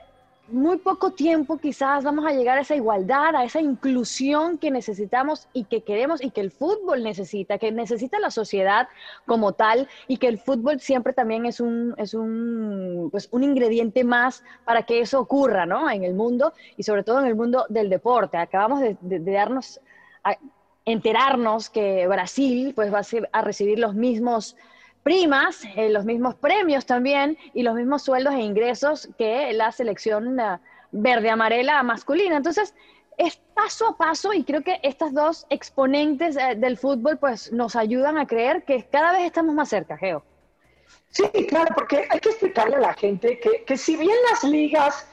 muy 0.49 0.79
poco 0.79 1.13
tiempo 1.13 1.59
quizás 1.59 2.05
vamos 2.05 2.25
a 2.27 2.33
llegar 2.33 2.59
a 2.59 2.61
esa 2.61 2.77
igualdad, 2.77 3.35
a 3.35 3.45
esa 3.45 3.61
inclusión 3.61 4.59
que 4.59 4.71
necesitamos 4.71 5.49
y 5.53 5.65
que 5.65 5.83
queremos 5.83 6.23
y 6.23 6.31
que 6.31 6.41
el 6.41 6.51
fútbol 6.51 7.03
necesita, 7.03 7.59
que 7.59 7.73
necesita 7.73 8.19
la 8.19 8.31
sociedad 8.31 8.89
como 9.27 9.53
tal 9.53 9.89
y 10.07 10.19
que 10.19 10.29
el 10.29 10.39
fútbol 10.39 10.81
siempre 10.81 11.13
también 11.13 11.47
es 11.47 11.61
un, 11.61 11.95
es 11.99 12.15
un, 12.15 13.09
pues 13.11 13.29
un 13.33 13.43
ingrediente 13.43 14.05
más 14.05 14.45
para 14.65 14.83
que 14.83 15.01
eso 15.01 15.21
ocurra 15.21 15.67
¿no? 15.67 15.91
en 15.91 16.05
el 16.05 16.15
mundo 16.15 16.53
y 16.77 16.83
sobre 16.83 17.03
todo 17.03 17.21
en 17.21 17.27
el 17.27 17.35
mundo 17.35 17.67
del 17.69 17.91
deporte. 17.91 18.37
Acabamos 18.37 18.81
de, 18.81 18.97
darnos, 19.19 19.81
a 20.23 20.37
enterarnos 20.85 21.71
que 21.71 22.07
Brasil 22.07 22.73
pues 22.75 22.93
va 22.93 23.01
a, 23.01 23.05
ser, 23.05 23.29
a 23.33 23.43
recibir 23.43 23.79
los 23.79 23.95
mismos 23.95 24.57
primas, 25.07 25.63
eh, 25.77 25.89
los 25.89 26.05
mismos 26.05 26.35
premios 26.35 26.85
también 26.85 27.39
y 27.55 27.63
los 27.63 27.77
mismos 27.77 28.03
sueldos 28.03 28.35
e 28.35 28.41
ingresos 28.41 29.09
que 29.17 29.53
la 29.53 29.71
selección 29.71 30.41
uh, 30.41 30.59
verde-amarela 30.91 31.81
masculina. 31.85 32.37
Entonces, 32.37 32.75
es 33.17 33.37
paso 33.55 33.87
a 33.87 33.97
paso 33.97 34.33
y 34.33 34.43
creo 34.43 34.65
que 34.65 34.81
estas 34.83 35.15
dos 35.15 35.47
exponentes 35.49 36.37
eh, 36.37 36.57
del 36.57 36.77
fútbol 36.77 37.19
pues 37.19 37.53
nos 37.53 37.77
ayudan 37.77 38.19
a 38.19 38.27
creer 38.27 38.65
que 38.65 38.83
cada 38.83 39.13
vez 39.13 39.27
estamos 39.27 39.55
más 39.55 39.69
cerca, 39.69 39.97
Geo. 39.97 40.25
Sí, 41.11 41.29
claro, 41.47 41.73
porque 41.77 42.09
hay 42.11 42.19
que 42.19 42.31
explicarle 42.31 42.75
a 42.75 42.81
la 42.81 42.95
gente 42.95 43.39
que, 43.39 43.63
que 43.63 43.77
si 43.77 43.97
bien 43.97 44.17
las 44.33 44.43
ligas 44.43 45.09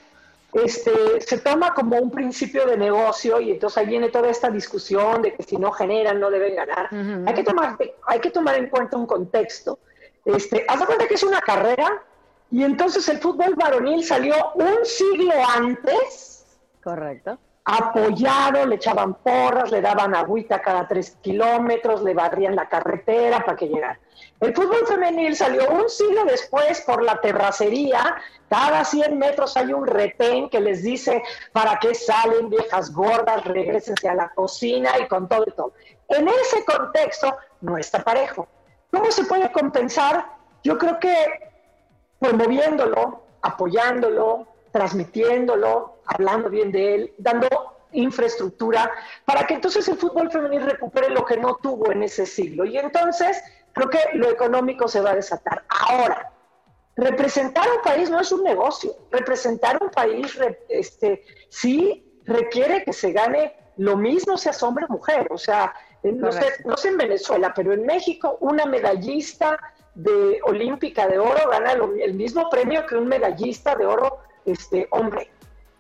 este, 0.53 1.21
se 1.21 1.37
toma 1.39 1.73
como 1.73 1.97
un 1.97 2.11
principio 2.11 2.65
de 2.65 2.77
negocio 2.77 3.39
y 3.39 3.51
entonces 3.51 3.77
ahí 3.77 3.87
viene 3.87 4.09
toda 4.09 4.29
esta 4.29 4.49
discusión 4.49 5.21
de 5.21 5.33
que 5.33 5.43
si 5.43 5.57
no 5.57 5.71
generan 5.71 6.19
no 6.19 6.29
deben 6.29 6.55
ganar. 6.55 6.89
hay, 6.91 7.33
que 7.33 7.43
tomar, 7.43 7.77
hay 8.07 8.19
que 8.19 8.29
tomar 8.29 8.55
en 8.55 8.69
cuenta 8.69 8.97
un 8.97 9.05
contexto. 9.05 9.79
Este, 10.25 10.65
haz 10.67 10.79
de 10.79 10.85
cuenta 10.85 11.07
que 11.07 11.15
es 11.15 11.23
una 11.23 11.41
carrera 11.41 12.03
y 12.51 12.63
entonces 12.63 13.07
el 13.09 13.17
fútbol 13.17 13.55
varonil 13.55 14.03
salió 14.03 14.35
un 14.55 14.85
siglo 14.85 15.33
antes. 15.55 16.45
Correcto 16.83 17.37
apoyado, 17.65 18.65
le 18.65 18.75
echaban 18.75 19.13
porras, 19.15 19.71
le 19.71 19.81
daban 19.81 20.15
agüita 20.15 20.61
cada 20.61 20.87
tres 20.87 21.17
kilómetros, 21.21 22.03
le 22.03 22.13
barrían 22.13 22.55
la 22.55 22.67
carretera 22.67 23.39
para 23.39 23.57
que 23.57 23.67
llegara. 23.67 23.99
El 24.39 24.53
fútbol 24.53 24.85
femenil 24.85 25.35
salió 25.35 25.69
un 25.69 25.89
siglo 25.89 26.25
después 26.25 26.81
por 26.81 27.01
la 27.01 27.21
terracería. 27.21 28.17
Cada 28.49 28.83
100 28.83 29.17
metros 29.17 29.55
hay 29.55 29.71
un 29.71 29.87
retén 29.87 30.49
que 30.49 30.59
les 30.59 30.83
dice 30.83 31.23
para 31.53 31.79
qué 31.79 31.95
salen 31.95 32.49
viejas 32.49 32.91
gordas, 32.93 33.45
regresense 33.45 34.09
a 34.09 34.15
la 34.15 34.29
cocina 34.29 34.91
y 34.99 35.07
con 35.07 35.29
todo 35.29 35.45
y 35.47 35.51
todo. 35.51 35.73
En 36.09 36.27
ese 36.27 36.65
contexto 36.65 37.37
no 37.61 37.77
está 37.77 38.03
parejo. 38.03 38.47
¿Cómo 38.91 39.09
se 39.11 39.23
puede 39.23 39.51
compensar? 39.51 40.25
Yo 40.63 40.77
creo 40.77 40.99
que 40.99 41.15
promoviéndolo, 42.19 43.23
apoyándolo, 43.41 44.52
transmitiéndolo, 44.73 45.99
hablando 46.05 46.49
bien 46.49 46.71
de 46.71 46.95
él, 46.95 47.13
dando 47.19 47.47
infraestructura 47.93 48.91
para 49.23 49.45
que 49.45 49.53
entonces 49.53 49.87
el 49.87 49.97
fútbol 49.97 50.31
femenil 50.31 50.63
recupere 50.63 51.11
lo 51.11 51.23
que 51.23 51.37
no 51.37 51.55
tuvo 51.61 51.91
en 51.91 52.01
ese 52.01 52.25
siglo. 52.25 52.65
Y 52.65 52.77
entonces 52.77 53.41
creo 53.71 53.89
que 53.89 53.99
lo 54.15 54.29
económico 54.29 54.87
se 54.87 54.99
va 54.99 55.11
a 55.11 55.15
desatar. 55.15 55.63
Ahora, 55.69 56.31
representar 56.95 57.67
un 57.69 57.83
país 57.83 58.09
no 58.09 58.19
es 58.19 58.31
un 58.31 58.43
negocio. 58.43 58.95
Representar 59.11 59.77
un 59.79 59.91
país 59.91 60.37
este, 60.67 61.23
sí 61.49 62.19
requiere 62.25 62.83
que 62.83 62.93
se 62.93 63.11
gane 63.11 63.55
lo 63.77 63.95
mismo 63.95 64.37
seas 64.37 64.61
hombre 64.63 64.85
o 64.89 64.93
mujer. 64.93 65.27
O 65.29 65.37
sea, 65.37 65.71
no 66.01 66.31
sé, 66.31 66.47
no 66.65 66.75
sé 66.77 66.89
en 66.89 66.97
Venezuela, 66.97 67.53
pero 67.55 67.73
en 67.73 67.85
México 67.85 68.37
una 68.39 68.65
medallista 68.65 69.59
de 69.93 70.39
olímpica 70.45 71.07
de 71.07 71.19
oro 71.19 71.47
gana 71.51 71.73
el 71.73 72.15
mismo 72.15 72.49
premio 72.49 72.87
que 72.87 72.95
un 72.95 73.07
medallista 73.07 73.75
de 73.75 73.85
oro 73.85 74.17
este 74.45 74.87
hombre. 74.91 75.29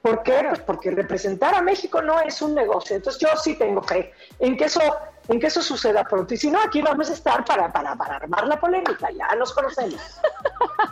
¿Por 0.03 0.21
qué? 0.21 0.43
Pues 0.49 0.59
porque 0.59 0.91
representar 0.91 1.55
a 1.55 1.61
México 1.61 2.01
no 2.01 2.19
es 2.19 2.41
un 2.41 2.53
negocio. 2.53 2.97
Entonces 2.97 3.21
yo 3.21 3.29
sí 3.37 3.55
tengo 3.55 3.81
fe 3.81 4.11
en 4.39 4.57
que 4.57 4.65
eso, 4.65 4.81
en 5.29 5.39
que 5.39 5.47
eso 5.47 5.61
suceda 5.61 6.03
pronto. 6.03 6.33
Y 6.33 6.37
si 6.37 6.51
no, 6.51 6.59
aquí 6.61 6.81
vamos 6.81 7.09
a 7.09 7.13
estar 7.13 7.45
para, 7.45 7.71
para, 7.71 7.95
para 7.95 8.17
armar 8.17 8.45
la 8.45 8.59
polémica, 8.59 9.09
ya 9.11 9.33
nos 9.35 9.53
conocemos. 9.53 10.19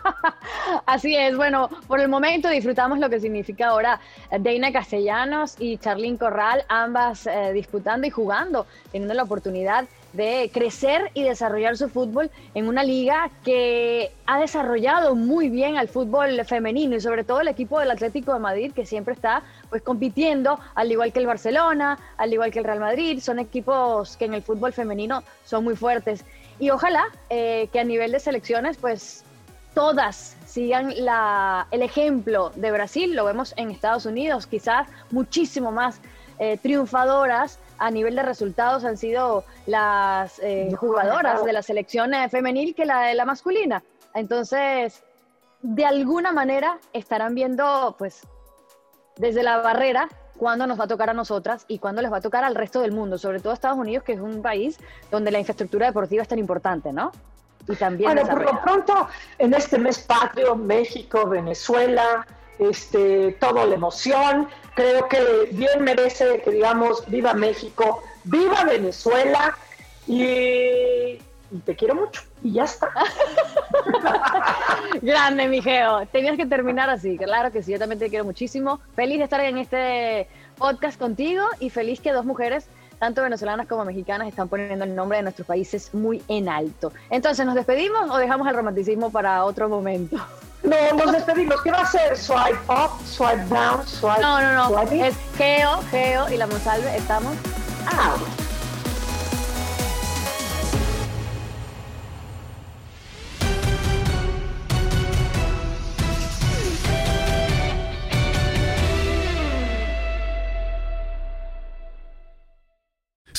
Así 0.86 1.14
es, 1.14 1.36
bueno, 1.36 1.70
por 1.88 2.00
el 2.00 2.08
momento 2.08 2.48
disfrutamos 2.48 3.00
lo 3.00 3.10
que 3.10 3.20
significa 3.20 3.68
ahora 3.68 4.00
Deina 4.40 4.72
Castellanos 4.72 5.56
y 5.60 5.78
Charlín 5.78 6.16
Corral, 6.16 6.64
ambas 6.70 7.28
eh, 7.28 7.52
disputando 7.54 8.08
y 8.08 8.12
jugando, 8.12 8.66
teniendo 8.94 9.14
la 9.14 9.24
oportunidad 9.24 9.90
de 10.14 10.50
crecer 10.54 11.10
y 11.14 11.24
desarrollar 11.24 11.78
su 11.78 11.90
fútbol 11.90 12.30
en 12.54 12.68
una 12.68 12.84
liga 12.84 13.30
que 13.44 14.12
ha 14.26 14.40
desarrollado 14.40 15.16
muy 15.16 15.50
bien 15.50 15.78
al 15.78 15.88
fútbol 15.88 16.44
femenino 16.46 16.96
y 16.96 17.02
sobre 17.02 17.24
todo 17.24 17.42
el 17.42 17.48
equipo 17.48 17.80
del 17.80 17.92
Atlético 17.92 18.34
de 18.34 18.40
Madrid 18.40 18.74
que 18.74 18.86
siempre 18.86 19.14
está 19.14 19.44
pues 19.70 19.82
compitiendo 19.82 20.60
al 20.76 20.92
igual 20.92 21.14
que 21.14 21.20
el 21.20 21.28
Barcelona, 21.28 21.98
al 22.18 22.34
igual 22.34 22.52
que 22.52 22.60
el 22.60 22.66
Real 22.66 22.80
Madrid, 22.80 23.20
son 23.22 23.40
equipos 23.40 24.18
que 24.18 24.26
en 24.26 24.34
el 24.34 24.42
fútbol 24.42 24.74
femenino 24.74 25.24
son 25.46 25.64
muy 25.64 25.76
fuertes. 25.76 26.26
Y 26.60 26.70
ojalá 26.70 27.06
eh, 27.30 27.70
que 27.72 27.80
a 27.80 27.84
nivel 27.84 28.12
de 28.12 28.20
selecciones 28.20 28.78
pues 28.78 29.24
todas 29.74 30.36
sigan 30.46 30.94
la, 30.98 31.68
el 31.72 31.82
ejemplo 31.82 32.52
de 32.56 32.72
Brasil, 32.72 33.16
lo 33.16 33.24
vemos 33.24 33.54
en 33.56 33.72
Estados 33.72 34.06
Unidos, 34.06 34.46
quizás 34.46 34.88
muchísimo 35.10 35.72
más 35.72 36.02
eh, 36.40 36.58
triunfadoras 36.58 37.60
a 37.82 37.90
nivel 37.90 38.16
de 38.16 38.22
resultados 38.22 38.86
han 38.86 38.96
sido 38.96 39.44
las 39.66 40.38
eh, 40.44 40.72
jugadoras 40.78 41.44
de 41.44 41.52
la 41.52 41.64
selección 41.64 42.14
eh, 42.14 42.30
femenil 42.30 42.76
que 42.76 42.86
la 42.86 43.08
de 43.08 43.16
la 43.16 43.26
masculina. 43.26 43.82
Entonces, 44.14 45.04
de 45.64 45.84
alguna 45.84 46.32
manera 46.32 46.78
estarán 46.94 47.34
viendo, 47.34 47.96
pues, 47.98 48.22
desde 49.18 49.42
la 49.42 49.58
barrera 49.58 50.10
cuándo 50.38 50.68
nos 50.68 50.80
va 50.80 50.84
a 50.84 50.88
tocar 50.88 51.10
a 51.10 51.14
nosotras 51.16 51.66
y 51.68 51.80
cuándo 51.80 52.04
les 52.04 52.12
va 52.12 52.18
a 52.18 52.22
tocar 52.22 52.44
al 52.44 52.54
resto 52.54 52.82
del 52.82 52.92
mundo, 52.92 53.18
sobre 53.18 53.40
todo 53.40 53.50
a 53.50 53.56
Estados 53.56 53.80
Unidos, 53.80 54.04
que 54.04 54.14
es 54.14 54.20
un 54.20 54.44
país 54.44 54.80
donde 55.10 55.32
la 55.32 55.40
infraestructura 55.40 55.88
deportiva 55.88 56.22
es 56.22 56.28
tan 56.28 56.40
importante, 56.40 56.94
¿no? 56.94 57.12
Y 57.68 57.76
también 57.78 58.14
bueno, 58.14 58.30
por 58.30 58.44
lo 58.44 58.62
pronto, 58.62 59.08
en 59.40 59.56
este 59.56 59.80
mes 59.80 59.98
patrio, 60.00 60.56
México, 60.56 61.28
Venezuela, 61.28 62.28
este, 62.62 63.36
toda 63.40 63.66
la 63.66 63.76
emoción. 63.76 64.48
Creo 64.76 65.08
que 65.08 65.50
bien 65.52 65.84
merece 65.84 66.42
que 66.44 66.52
digamos, 66.52 67.04
viva 67.08 67.34
México, 67.34 68.04
viva 68.24 68.64
Venezuela 68.64 69.58
y, 70.08 71.18
te 71.66 71.76
quiero 71.76 71.96
mucho. 71.96 72.22
Y 72.44 72.54
ya 72.54 72.64
está. 72.64 72.90
Grande, 75.02 75.48
mi 75.48 75.62
Geo. 75.62 76.06
Tenías 76.08 76.38
que 76.38 76.46
terminar 76.46 76.90
así. 76.90 77.18
Claro 77.18 77.52
que 77.52 77.62
sí, 77.62 77.72
yo 77.72 77.80
también 77.80 78.00
te 78.00 78.10
quiero 78.10 78.26
muchísimo. 78.26 78.80
Feliz 78.96 79.18
de 79.18 79.26
estar 79.26 79.42
en 79.42 79.58
este 79.58 80.28
podcast 80.58 80.98
contigo 80.98 81.44
y 81.60 81.70
feliz 81.70 82.00
que 82.00 82.14
dos 82.14 82.26
mujeres 82.26 82.68
tanto 83.00 83.24
venezolanas 83.24 83.68
como 83.68 83.84
mexicanas 83.84 84.28
están 84.28 84.48
poniendo 84.48 84.86
el 84.86 84.96
nombre 84.96 85.18
de 85.18 85.24
nuestros 85.24 85.48
países 85.48 85.92
muy 85.92 86.22
en 86.28 86.48
alto. 86.48 86.94
Entonces, 87.10 87.44
¿nos 87.48 87.56
despedimos 87.56 88.12
o 88.12 88.18
dejamos 88.18 88.48
el 88.48 88.54
romanticismo 88.54 89.12
para 89.12 89.44
otro 89.44 89.68
momento? 89.68 90.18
No, 90.64 90.76
nos 90.94 91.12
despedimos. 91.12 91.62
¿Qué 91.64 91.72
va 91.72 91.80
a 91.82 91.86
ser? 91.86 92.18
¿Swipe 92.18 92.60
up? 92.70 93.06
¿Swipe 93.06 93.46
down? 93.50 93.88
¿Swipe 93.88 94.22
No, 94.22 94.42
no, 94.42 94.70
no. 94.70 94.82
Es 94.92 95.16
Geo, 95.38 95.82
Geo 95.90 96.30
y 96.30 96.38
la 96.38 96.48
Monsalve. 96.48 96.96
Estamos 96.96 97.34
out. 97.88 98.51